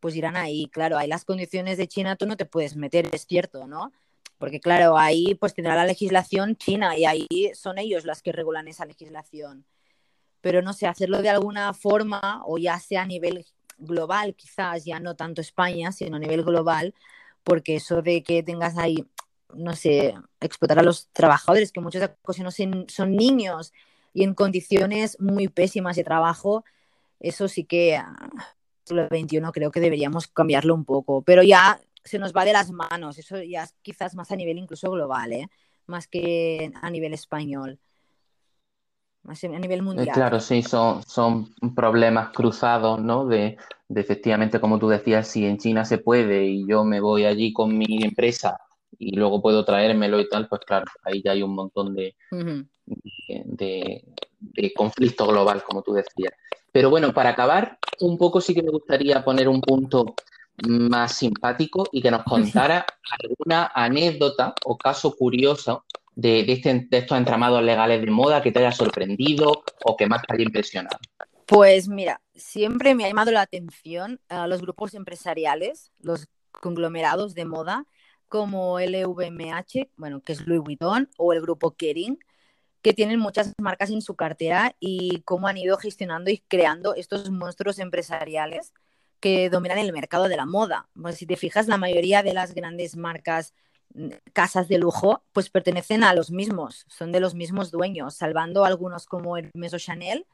pues 0.00 0.16
irán 0.16 0.36
ahí. 0.36 0.68
Claro, 0.68 0.98
hay 0.98 1.08
las 1.08 1.24
condiciones 1.24 1.78
de 1.78 1.88
China 1.88 2.16
tú 2.16 2.26
no 2.26 2.36
te 2.36 2.46
puedes 2.46 2.76
meter, 2.76 3.08
es 3.12 3.26
cierto, 3.26 3.66
¿no? 3.66 3.92
Porque 4.38 4.60
claro, 4.60 4.98
ahí 4.98 5.34
pues 5.36 5.54
tendrá 5.54 5.76
la 5.76 5.86
legislación 5.86 6.56
china 6.56 6.96
y 6.96 7.04
ahí 7.04 7.28
son 7.54 7.78
ellos 7.78 8.04
las 8.04 8.22
que 8.22 8.32
regulan 8.32 8.66
esa 8.68 8.84
legislación. 8.86 9.64
Pero 10.40 10.62
no 10.62 10.72
sé, 10.72 10.88
hacerlo 10.88 11.22
de 11.22 11.30
alguna 11.30 11.72
forma 11.74 12.42
o 12.46 12.58
ya 12.58 12.80
sea 12.80 13.02
a 13.02 13.06
nivel 13.06 13.46
global, 13.82 14.34
quizás 14.34 14.84
ya 14.84 15.00
no 15.00 15.16
tanto 15.16 15.40
España, 15.40 15.92
sino 15.92 16.16
a 16.16 16.20
nivel 16.20 16.44
global, 16.44 16.94
porque 17.44 17.76
eso 17.76 18.02
de 18.02 18.22
que 18.22 18.42
tengas 18.42 18.78
ahí 18.78 19.06
no 19.54 19.74
sé, 19.76 20.14
explotar 20.40 20.78
a 20.78 20.82
los 20.82 21.08
trabajadores, 21.12 21.72
que 21.72 21.80
muchas 21.80 22.10
ocasiones 22.22 22.56
son 22.88 23.16
niños 23.16 23.72
y 24.14 24.24
en 24.24 24.34
condiciones 24.34 25.18
muy 25.20 25.48
pésimas 25.48 25.96
de 25.96 26.04
trabajo, 26.04 26.64
eso 27.20 27.48
sí 27.48 27.64
que 27.64 27.96
ah, 27.96 28.30
el 28.88 29.08
21 29.08 29.52
creo 29.52 29.70
que 29.70 29.80
deberíamos 29.80 30.26
cambiarlo 30.28 30.74
un 30.74 30.84
poco, 30.84 31.22
pero 31.22 31.42
ya 31.42 31.80
se 32.04 32.18
nos 32.18 32.32
va 32.34 32.44
de 32.44 32.52
las 32.52 32.70
manos, 32.70 33.18
eso 33.18 33.40
ya 33.42 33.64
es 33.64 33.74
quizás 33.82 34.14
más 34.14 34.30
a 34.32 34.36
nivel 34.36 34.58
incluso 34.58 34.90
global, 34.90 35.32
¿eh? 35.32 35.48
más 35.86 36.08
que 36.08 36.72
a 36.80 36.90
nivel 36.90 37.14
español, 37.14 37.78
a 39.24 39.58
nivel 39.58 39.80
eh, 39.80 39.82
mundial. 39.82 40.08
Claro, 40.12 40.40
sí, 40.40 40.62
son, 40.62 41.02
son 41.04 41.54
problemas 41.74 42.30
cruzados, 42.30 43.00
¿no? 43.00 43.26
De, 43.26 43.56
de 43.88 44.00
efectivamente, 44.00 44.60
como 44.60 44.78
tú 44.78 44.88
decías, 44.88 45.28
si 45.28 45.46
en 45.46 45.58
China 45.58 45.84
se 45.84 45.98
puede 45.98 46.46
y 46.46 46.66
yo 46.66 46.84
me 46.84 47.00
voy 47.00 47.24
allí 47.24 47.52
con 47.52 47.76
mi 47.76 48.02
empresa 48.02 48.58
y 48.98 49.16
luego 49.16 49.42
puedo 49.42 49.64
traérmelo 49.64 50.20
y 50.20 50.28
tal, 50.28 50.48
pues 50.48 50.62
claro, 50.66 50.86
ahí 51.04 51.22
ya 51.24 51.32
hay 51.32 51.42
un 51.42 51.54
montón 51.54 51.94
de, 51.94 52.14
de, 53.26 54.72
conflicto 54.74 55.26
global, 55.26 55.62
como 55.62 55.82
tú 55.82 55.92
decías. 55.92 56.32
Pero 56.72 56.90
bueno, 56.90 57.12
para 57.12 57.30
acabar, 57.30 57.78
un 58.00 58.16
poco 58.18 58.40
sí 58.40 58.54
que 58.54 58.62
me 58.62 58.70
gustaría 58.70 59.24
poner 59.24 59.48
un 59.48 59.60
punto 59.60 60.14
más 60.68 61.16
simpático 61.16 61.84
y 61.92 62.02
que 62.02 62.10
nos 62.10 62.24
contara 62.24 62.84
alguna 63.20 63.70
anécdota 63.74 64.54
o 64.64 64.76
caso 64.76 65.14
curioso 65.16 65.84
de, 66.14 66.40
este, 66.52 66.88
estos 66.90 67.18
entramados 67.18 67.62
legales 67.62 68.00
de 68.00 68.10
moda 68.10 68.42
que 68.42 68.52
te 68.52 68.58
haya 68.58 68.72
sorprendido 68.72 69.64
o 69.84 69.96
que 69.96 70.06
más 70.06 70.22
te 70.22 70.34
haya 70.34 70.44
impresionado. 70.44 70.98
Pues 71.46 71.88
mira, 71.88 72.20
siempre 72.34 72.94
me 72.94 73.04
ha 73.04 73.08
llamado 73.08 73.30
la 73.30 73.42
atención 73.42 74.20
los 74.48 74.60
grupos 74.62 74.94
empresariales, 74.94 75.90
los 76.00 76.28
conglomerados 76.50 77.34
de 77.34 77.44
moda, 77.44 77.86
como 78.28 78.80
LVMH, 78.80 79.90
bueno, 79.96 80.22
que 80.22 80.32
es 80.32 80.46
Louis 80.46 80.62
Vuitton, 80.62 81.10
o 81.18 81.34
el 81.34 81.42
grupo 81.42 81.72
Kering, 81.72 82.18
que 82.80 82.94
tienen 82.94 83.20
muchas 83.20 83.52
marcas 83.58 83.90
en 83.90 84.02
su 84.02 84.16
cartera 84.16 84.74
y 84.80 85.20
cómo 85.26 85.48
han 85.48 85.56
ido 85.56 85.76
gestionando 85.76 86.30
y 86.30 86.38
creando 86.38 86.94
estos 86.94 87.30
monstruos 87.30 87.78
empresariales 87.78 88.72
que 89.20 89.50
dominan 89.50 89.78
el 89.78 89.92
mercado 89.92 90.28
de 90.28 90.36
la 90.36 90.46
moda. 90.46 90.88
Pues 91.00 91.16
si 91.16 91.26
te 91.26 91.36
fijas, 91.36 91.68
la 91.68 91.76
mayoría 91.76 92.22
de 92.22 92.32
las 92.32 92.54
grandes 92.54 92.96
marcas, 92.96 93.54
casas 94.32 94.68
de 94.68 94.78
lujo, 94.78 95.22
pues 95.32 95.50
pertenecen 95.50 96.04
a 96.04 96.14
los 96.14 96.30
mismos, 96.30 96.84
son 96.88 97.12
de 97.12 97.20
los 97.20 97.34
mismos 97.34 97.70
dueños, 97.70 98.14
salvando 98.14 98.64
algunos 98.64 99.06
como 99.06 99.36
Hermes 99.36 99.74
o 99.74 99.78
Chanel. 99.78 100.26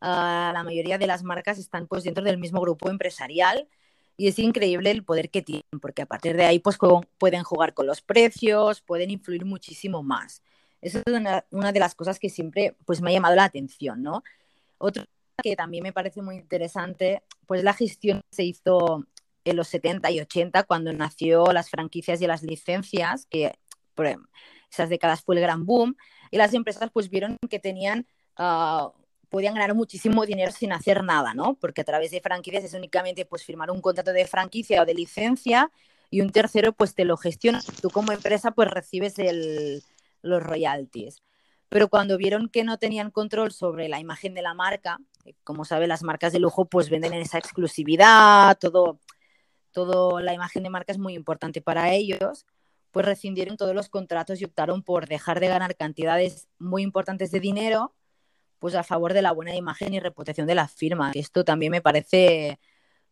Ah, 0.00 0.50
la 0.52 0.64
mayoría 0.64 0.98
de 0.98 1.06
las 1.06 1.22
marcas 1.22 1.58
están 1.58 1.86
pues 1.86 2.04
dentro 2.04 2.24
del 2.24 2.38
mismo 2.38 2.60
grupo 2.60 2.90
empresarial 2.90 3.68
y 4.16 4.28
es 4.28 4.38
increíble 4.38 4.90
el 4.90 5.04
poder 5.04 5.30
que 5.30 5.42
tienen, 5.42 5.80
porque 5.80 6.02
a 6.02 6.06
partir 6.06 6.36
de 6.36 6.44
ahí 6.44 6.58
pues 6.58 6.78
pueden 7.18 7.42
jugar 7.44 7.74
con 7.74 7.86
los 7.86 8.02
precios, 8.02 8.80
pueden 8.80 9.10
influir 9.10 9.44
muchísimo 9.44 10.02
más. 10.02 10.42
Esa 10.80 11.00
es 11.04 11.14
una, 11.50 11.72
de 11.72 11.80
las 11.80 11.94
cosas 11.94 12.18
que 12.18 12.28
siempre 12.28 12.76
pues 12.84 13.00
me 13.00 13.10
ha 13.10 13.14
llamado 13.14 13.36
la 13.36 13.44
atención, 13.44 14.02
¿no? 14.02 14.24
Otro 14.78 15.04
que 15.42 15.56
también 15.56 15.82
me 15.82 15.92
parece 15.92 16.22
muy 16.22 16.36
interesante, 16.36 17.22
pues 17.46 17.64
la 17.64 17.72
gestión 17.72 18.20
se 18.30 18.44
hizo 18.44 19.06
en 19.44 19.56
los 19.56 19.68
70 19.68 20.10
y 20.10 20.20
80 20.20 20.62
cuando 20.64 20.92
nació 20.92 21.52
las 21.52 21.70
franquicias 21.70 22.20
y 22.20 22.26
las 22.26 22.42
licencias, 22.42 23.26
que 23.26 23.54
por 23.94 24.06
esas 24.70 24.88
décadas 24.88 25.22
fue 25.22 25.36
el 25.36 25.40
gran 25.40 25.66
boom, 25.66 25.96
y 26.30 26.36
las 26.36 26.54
empresas 26.54 26.90
pues 26.92 27.10
vieron 27.10 27.36
que 27.50 27.58
tenían 27.58 28.06
uh, 28.38 28.90
podían 29.32 29.54
ganar 29.54 29.74
muchísimo 29.74 30.26
dinero 30.26 30.52
sin 30.52 30.72
hacer 30.72 31.02
nada, 31.02 31.32
¿no? 31.32 31.54
Porque 31.54 31.80
a 31.80 31.84
través 31.84 32.10
de 32.10 32.20
franquicias 32.20 32.64
es 32.64 32.74
únicamente 32.74 33.24
pues 33.24 33.42
firmar 33.44 33.70
un 33.70 33.80
contrato 33.80 34.12
de 34.12 34.26
franquicia 34.26 34.82
o 34.82 34.84
de 34.84 34.92
licencia 34.92 35.70
y 36.10 36.20
un 36.20 36.30
tercero 36.30 36.74
pues 36.74 36.94
te 36.94 37.06
lo 37.06 37.16
gestiona. 37.16 37.62
Tú 37.80 37.88
como 37.88 38.12
empresa 38.12 38.50
pues 38.50 38.70
recibes 38.70 39.14
los 40.20 40.42
royalties. 40.42 41.22
Pero 41.70 41.88
cuando 41.88 42.18
vieron 42.18 42.50
que 42.50 42.62
no 42.62 42.76
tenían 42.76 43.10
control 43.10 43.52
sobre 43.52 43.88
la 43.88 43.98
imagen 43.98 44.34
de 44.34 44.42
la 44.42 44.52
marca, 44.52 44.98
como 45.44 45.64
sabe, 45.64 45.86
las 45.86 46.02
marcas 46.02 46.34
de 46.34 46.38
lujo 46.38 46.66
pues 46.66 46.90
venden 46.90 47.14
en 47.14 47.22
esa 47.22 47.38
exclusividad, 47.38 48.58
todo, 48.58 48.98
todo 49.72 50.20
la 50.20 50.34
imagen 50.34 50.62
de 50.62 50.70
marca 50.70 50.92
es 50.92 50.98
muy 50.98 51.14
importante 51.14 51.60
para 51.60 51.92
ellos, 51.92 52.46
pues 52.90 53.06
rescindieron 53.06 53.56
todos 53.56 53.74
los 53.74 53.88
contratos 53.88 54.40
y 54.40 54.44
optaron 54.44 54.82
por 54.82 55.08
dejar 55.08 55.40
de 55.40 55.48
ganar 55.48 55.76
cantidades 55.76 56.48
muy 56.58 56.82
importantes 56.82 57.30
de 57.30 57.40
dinero 57.40 57.94
pues 58.62 58.76
a 58.76 58.84
favor 58.84 59.12
de 59.12 59.22
la 59.22 59.32
buena 59.32 59.56
imagen 59.56 59.92
y 59.92 59.98
reputación 59.98 60.46
de 60.46 60.54
la 60.54 60.68
firma. 60.68 61.10
Esto 61.16 61.44
también 61.44 61.72
me 61.72 61.82
parece 61.82 62.60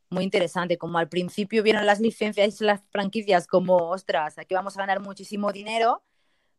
muy 0.09 0.23
interesante, 0.23 0.79
como 0.79 0.99
al 0.99 1.09
principio 1.09 1.65
vieron 1.65 1.87
las 1.87 1.99
licencias 1.99 2.61
y 2.61 2.65
las 2.65 2.83
franquicias 2.93 3.49
como, 3.49 3.77
ostras, 3.77 4.39
aquí 4.39 4.55
vamos 4.55 4.77
a 4.77 4.81
ganar 4.81 5.01
muchísimo 5.01 5.51
dinero, 5.51 6.05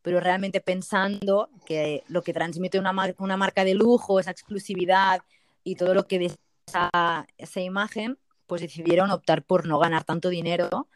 pero 0.01 0.19
realmente 0.19 0.59
pensando 0.59 1.49
que 1.65 2.03
lo 2.09 2.21
que 2.21 2.33
transmite 2.33 2.79
una, 2.79 2.93
una 3.17 3.37
marca 3.37 3.63
de 3.63 3.75
lujo, 3.75 4.19
esa 4.19 4.31
exclusividad 4.31 5.21
y 5.63 5.75
todo 5.75 5.93
lo 5.93 6.05
que 6.05 6.35
esa, 6.67 7.27
esa 7.37 7.61
imagen, 7.61 8.17
pues 8.51 8.63
decidieron 8.63 9.11
optar 9.11 9.43
por 9.43 9.65
no 9.65 9.79
ganar 9.79 10.03
tanto 10.03 10.27
dinero 10.27 10.89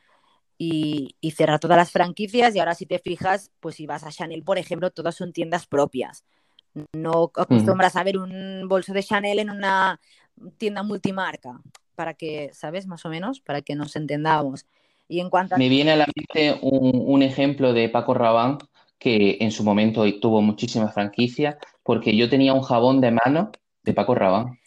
y, 0.58 1.16
y, 1.22 1.32
cerrar 1.32 1.58
todas 1.58 1.78
las 1.78 1.90
franquicias 1.90 2.54
y 2.54 2.60
ahora 2.60 2.76
si 2.76 2.86
te 2.86 3.00
fijas, 3.00 3.50
pues 3.62 3.76
si 3.76 3.86
vas 3.86 4.04
a 4.04 4.12
Chanel, 4.12 4.44
por 4.44 4.58
ejemplo, 4.58 4.92
todas 4.92 5.16
son 5.16 5.32
tiendas 5.32 5.66
propias 5.66 6.26
No 6.92 7.32
acostumbras 7.34 7.96
a 7.96 8.04
ver 8.04 8.18
un 8.18 8.68
bolso 8.68 8.92
de 8.92 9.04
Chanel 9.04 9.40
en 9.40 9.52
una 9.52 10.02
tienda 10.58 10.84
multimarca, 10.84 11.62
para 11.96 12.14
que, 12.14 12.50
¿sabes? 12.52 12.88
Más 12.88 13.06
o 13.06 13.10
menos, 13.10 13.40
para 13.40 13.62
que 13.62 13.74
nos 13.74 13.96
entendamos. 13.96 14.66
Y 15.08 15.22
en 15.22 15.30
cuanto 15.30 15.58
Me 15.58 15.70
viene 15.70 15.92
a 15.92 15.96
la 15.96 16.08
mente 16.14 16.60
un, 16.62 17.22
ejemplo 17.24 17.72
de 17.72 17.88
Paco 17.88 18.16
Rabanne 18.16 18.58
que 19.00 19.38
en 19.40 19.52
su 19.52 19.64
momento 19.64 20.04
tuvo 20.20 20.42
muchísimas 20.42 20.94
franquicias, 20.94 21.56
porque 21.84 22.18
yo 22.18 22.30
tenía 22.30 22.54
un 22.54 22.64
jabón 22.64 23.00
de 23.00 23.12
mano 23.12 23.54
de 23.82 23.94
Paco 23.94 24.14
Rabanne 24.14 24.60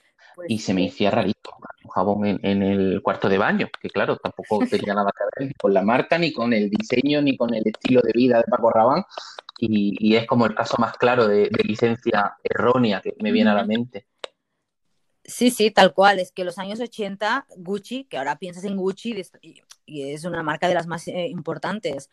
y 0.48 0.54
pues 0.54 0.64
se 0.64 0.72
me 0.72 0.88
hacía 0.88 1.10
rarito 1.10 1.50
jabón 1.88 2.26
en, 2.42 2.62
el 2.62 3.02
cuarto 3.02 3.28
de 3.28 3.38
baño, 3.38 3.68
que 3.80 3.90
claro, 3.90 4.16
tampoco 4.16 4.60
tenía 4.70 4.94
nada 4.94 5.10
que 5.16 5.44
ver 5.44 5.52
con 5.56 5.74
la 5.74 5.82
marca, 5.82 6.18
ni 6.18 6.32
con 6.32 6.52
el 6.52 6.70
diseño, 6.70 7.20
ni 7.22 7.36
con 7.36 7.54
el 7.54 7.66
estilo 7.66 8.00
de 8.02 8.12
vida 8.14 8.38
de 8.38 8.44
Paco 8.44 8.70
Rabanne, 8.70 9.04
y, 9.58 10.14
es 10.14 10.26
como 10.26 10.46
el 10.46 10.54
caso 10.54 10.76
más 10.78 10.96
claro 10.96 11.26
de, 11.26 11.50
licencia 11.64 12.36
errónea 12.42 13.00
que 13.00 13.14
me 13.20 13.32
viene 13.32 13.50
a 13.50 13.54
la 13.54 13.64
mente. 13.64 14.06
Sí, 15.24 15.50
sí, 15.50 15.70
tal 15.70 15.92
cual. 15.92 16.20
Es 16.20 16.32
que 16.32 16.44
los 16.44 16.58
años 16.58 16.80
80, 16.80 17.46
Gucci, 17.56 18.04
que 18.04 18.16
ahora 18.16 18.38
piensas 18.38 18.64
en 18.64 18.76
Gucci 18.76 19.22
y 19.84 20.02
es 20.10 20.24
una 20.24 20.42
marca 20.42 20.68
de 20.68 20.74
las 20.74 20.86
más 20.86 21.08
eh, 21.08 21.26
importantes, 21.28 22.10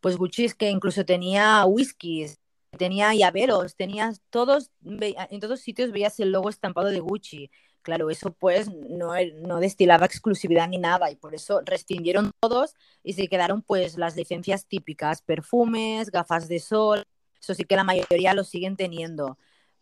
pues 0.00 0.16
Gucci 0.16 0.44
es 0.44 0.54
que 0.54 0.68
incluso 0.68 1.04
tenía 1.04 1.64
whiskies, 1.64 2.38
tenía 2.76 3.14
llaveros, 3.14 3.74
tenía 3.74 4.12
todos, 4.30 4.70
en 4.84 5.40
todos 5.40 5.60
sitios 5.60 5.92
veías 5.92 6.20
el 6.20 6.30
logo 6.32 6.50
estampado 6.50 6.88
de 6.88 7.00
Gucci. 7.00 7.50
Claro, 7.84 8.08
eso 8.08 8.32
pues 8.32 8.70
no, 8.70 9.60
destilaba 9.60 10.06
exclusividad 10.06 10.68
ni 10.68 10.78
nada 10.78 11.10
y 11.10 11.16
por 11.16 11.34
eso 11.34 11.60
restringieron 11.66 12.30
todos 12.40 12.74
y 13.02 13.12
se 13.12 13.28
quedaron 13.28 13.60
pues 13.60 13.98
las 13.98 14.16
licencias 14.16 14.66
típicas, 14.66 15.20
perfumes, 15.20 16.10
gafas 16.10 16.48
de 16.48 16.60
sol, 16.60 17.04
eso 17.38 17.52
sí 17.52 17.64
que 17.64 17.76
la 17.76 17.84
mayoría 17.84 18.32
lo 18.32 18.42
siguen 18.42 18.76
teniendo. 18.76 19.36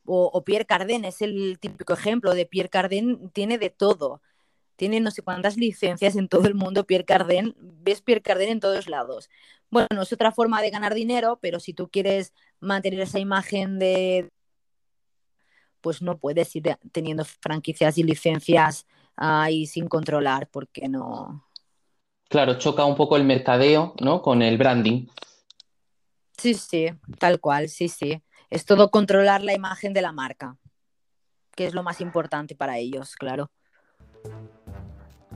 O, 0.05 0.43
Pierre 0.45 0.67
Cardin 0.67 1.05
es 1.05 1.23
el 1.23 1.61
típico 1.61 1.93
ejemplo 1.93 2.35
de 2.35 2.45
Pierre 2.45 2.69
Cardin, 2.69 3.31
tiene 3.31 3.57
de 3.57 3.71
todo. 3.71 4.21
Tiene 4.75 4.99
no 4.99 5.13
sé 5.13 5.23
cuántas 5.23 5.57
licencias 5.57 6.17
en 6.17 6.27
todo 6.27 6.49
el 6.49 6.55
mundo 6.57 6.85
Pierre 6.85 7.05
Cardin, 7.05 7.55
ves 7.57 8.03
Pierre 8.03 8.23
Cardin 8.23 8.49
en 8.49 8.61
todos 8.61 8.89
lados. 8.89 9.31
Bueno, 9.71 10.03
es 10.03 10.13
otra 10.13 10.33
forma 10.33 10.61
de 10.61 10.71
ganar 10.71 10.95
dinero, 10.95 11.39
pero 11.41 11.61
si 11.61 11.73
tú 11.73 11.89
quieres 11.89 12.35
mantener 12.59 13.01
esa 13.01 13.21
imagen 13.21 13.79
de 13.79 14.29
pues 15.83 16.01
no 16.01 16.17
puedes 16.17 16.55
ir 16.57 16.79
teniendo 16.93 17.25
franquicias 17.25 17.99
y 17.99 18.03
licencias 18.03 18.87
ahí 19.17 19.67
sin 19.67 19.89
controlar 19.89 20.49
porque 20.51 20.89
no. 20.89 21.47
Claro, 22.29 22.57
choca 22.57 22.87
un 22.87 22.97
poco 22.97 23.19
el 23.19 23.25
mercadeo, 23.25 23.95
¿no? 24.01 24.23
Con 24.23 24.41
el 24.41 24.57
branding. 24.57 25.07
Sí, 26.39 26.55
sí, 26.55 26.87
tal 27.19 27.41
cual, 27.41 27.69
sí, 27.69 27.89
sí. 27.89 28.23
Es 28.49 28.65
todo 28.65 28.91
controlar 28.91 29.43
la 29.43 29.53
imagen 29.53 29.93
de 29.93 30.03
la 30.03 30.13
marca, 30.13 30.57
que 31.55 31.67
es 31.67 31.75
lo 31.75 31.83
más 31.83 32.01
importante 32.01 32.55
para 32.55 32.79
ellos, 32.79 33.17
claro. 33.17 33.51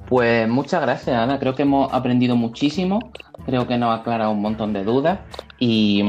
Pues 0.08 0.48
muchas 0.48 0.80
gracias, 0.82 1.16
Ana. 1.16 1.38
Creo 1.38 1.54
que 1.54 1.62
hemos 1.62 1.92
aprendido 1.92 2.36
muchísimo. 2.36 3.10
Creo 3.44 3.66
que 3.66 3.76
nos 3.76 3.90
ha 3.90 4.00
aclarado 4.00 4.30
un 4.30 4.40
montón 4.40 4.72
de 4.72 4.84
dudas 4.84 5.18
y, 5.58 6.02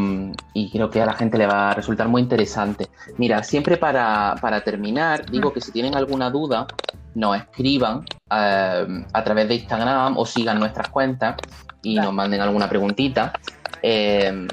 creo 0.71 0.89
que 0.89 1.01
a 1.01 1.05
la 1.05 1.13
gente 1.13 1.37
le 1.37 1.47
va 1.47 1.71
a 1.71 1.73
resultar 1.73 2.07
muy 2.07 2.21
interesante. 2.21 2.87
Mira, 3.17 3.43
siempre 3.43 3.77
para, 3.77 4.35
terminar, 4.63 5.29
digo 5.31 5.51
que 5.51 5.61
si 5.61 5.71
tienen 5.71 5.95
alguna 5.95 6.29
duda, 6.29 6.67
nos 7.15 7.37
escriban 7.37 8.05
eh, 8.31 9.03
a 9.13 9.23
través 9.23 9.47
de 9.47 9.55
Instagram 9.55 10.17
o 10.17 10.25
sigan 10.25 10.59
nuestras 10.59 10.89
cuentas 10.89 11.35
y 11.81 11.95
nos 11.95 12.13
manden 12.13 12.41
alguna 12.41 12.69
preguntita. 12.69 13.33
Eh, 13.81 14.47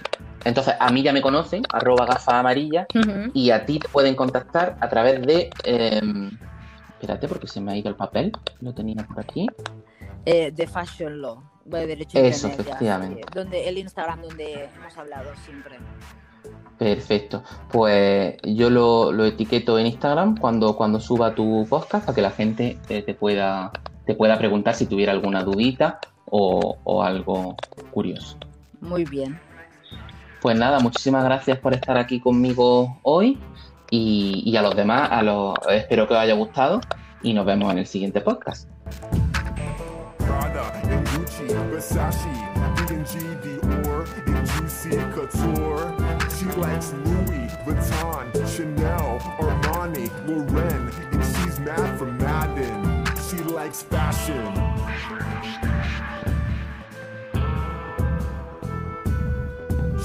entonces, 0.45 0.75
a 0.79 0.91
mí 0.91 1.03
ya 1.03 1.13
me 1.13 1.23
conocen, 1.23 1.63
arroba 1.71 2.07
gafa 2.07 2.39
amarilla, 2.39 2.87
y 3.33 3.51
a 3.51 3.65
ti 3.65 3.79
te 3.79 3.89
pueden 3.89 4.15
contactar 4.15 4.77
a 4.81 4.89
través 4.89 5.23
de... 5.23 5.51
Eh, 5.65 6.01
Espérate, 7.05 7.29
porque 7.29 7.47
se 7.47 7.61
me 7.61 7.73
ha 7.73 7.77
ido 7.77 7.91
el 7.91 7.97
papel. 7.97 8.33
Lo 8.63 8.73
tenía 8.73 9.07
por 9.07 9.21
aquí. 9.21 9.47
Eh, 10.25 10.51
de 10.51 10.67
Fashion 10.67 11.21
Law. 11.21 11.43
De 11.67 11.87
derecho 11.87 12.19
Eso, 12.19 12.47
efectivamente. 12.47 13.21
donde, 13.35 13.69
el 13.69 13.77
Instagram 13.77 14.23
donde 14.23 14.71
hemos 14.75 14.97
hablado 14.97 15.31
siempre. 15.45 15.77
Perfecto. 16.79 17.43
Pues 17.71 18.37
yo 18.43 18.71
lo, 18.71 19.23
etiqueto 19.23 19.79
en 19.79 19.89
Instagram 19.89 20.39
cuando, 20.39 20.77
cuando 20.77 20.99
suba 20.99 21.35
tu 21.35 21.67
podcast 21.69 22.07
para 22.07 22.15
que 22.15 22.23
la 22.23 22.31
gente 22.31 22.79
te, 22.89 23.03
pueda, 23.13 23.71
te 24.07 24.15
pueda 24.15 24.39
preguntar 24.39 24.75
si 24.75 24.87
tuviera 24.87 25.13
alguna 25.13 25.45
dudita 25.45 26.01
o, 26.25 26.79
o 26.85 27.03
algo 27.03 27.55
curioso. 27.91 28.39
Muy 28.81 29.05
bien. 29.05 29.39
Pues 30.41 30.57
nada, 30.57 30.81
muchísimas 30.81 31.23
gracias 31.23 31.59
por 31.59 31.75
estar 31.75 31.99
aquí 31.99 32.19
conmigo 32.19 32.99
hoy 33.03 33.39
y, 33.91 34.57
a 34.57 34.63
los 34.63 34.75
demás, 34.75 35.11
a 35.11 35.23
los, 35.23 35.55
espero 35.71 36.07
que 36.07 36.15
os 36.15 36.21
haya 36.21 36.35
gustado 36.35 36.81
y 37.23 37.33
nos 37.33 37.47
vemos 37.47 37.73
en 37.73 37.79
el 37.79 37.87
siguiente 37.87 38.21
podcast. 38.21 38.69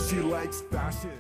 She 0.09 0.21
likes 0.21 0.61
fashion. 0.71 1.19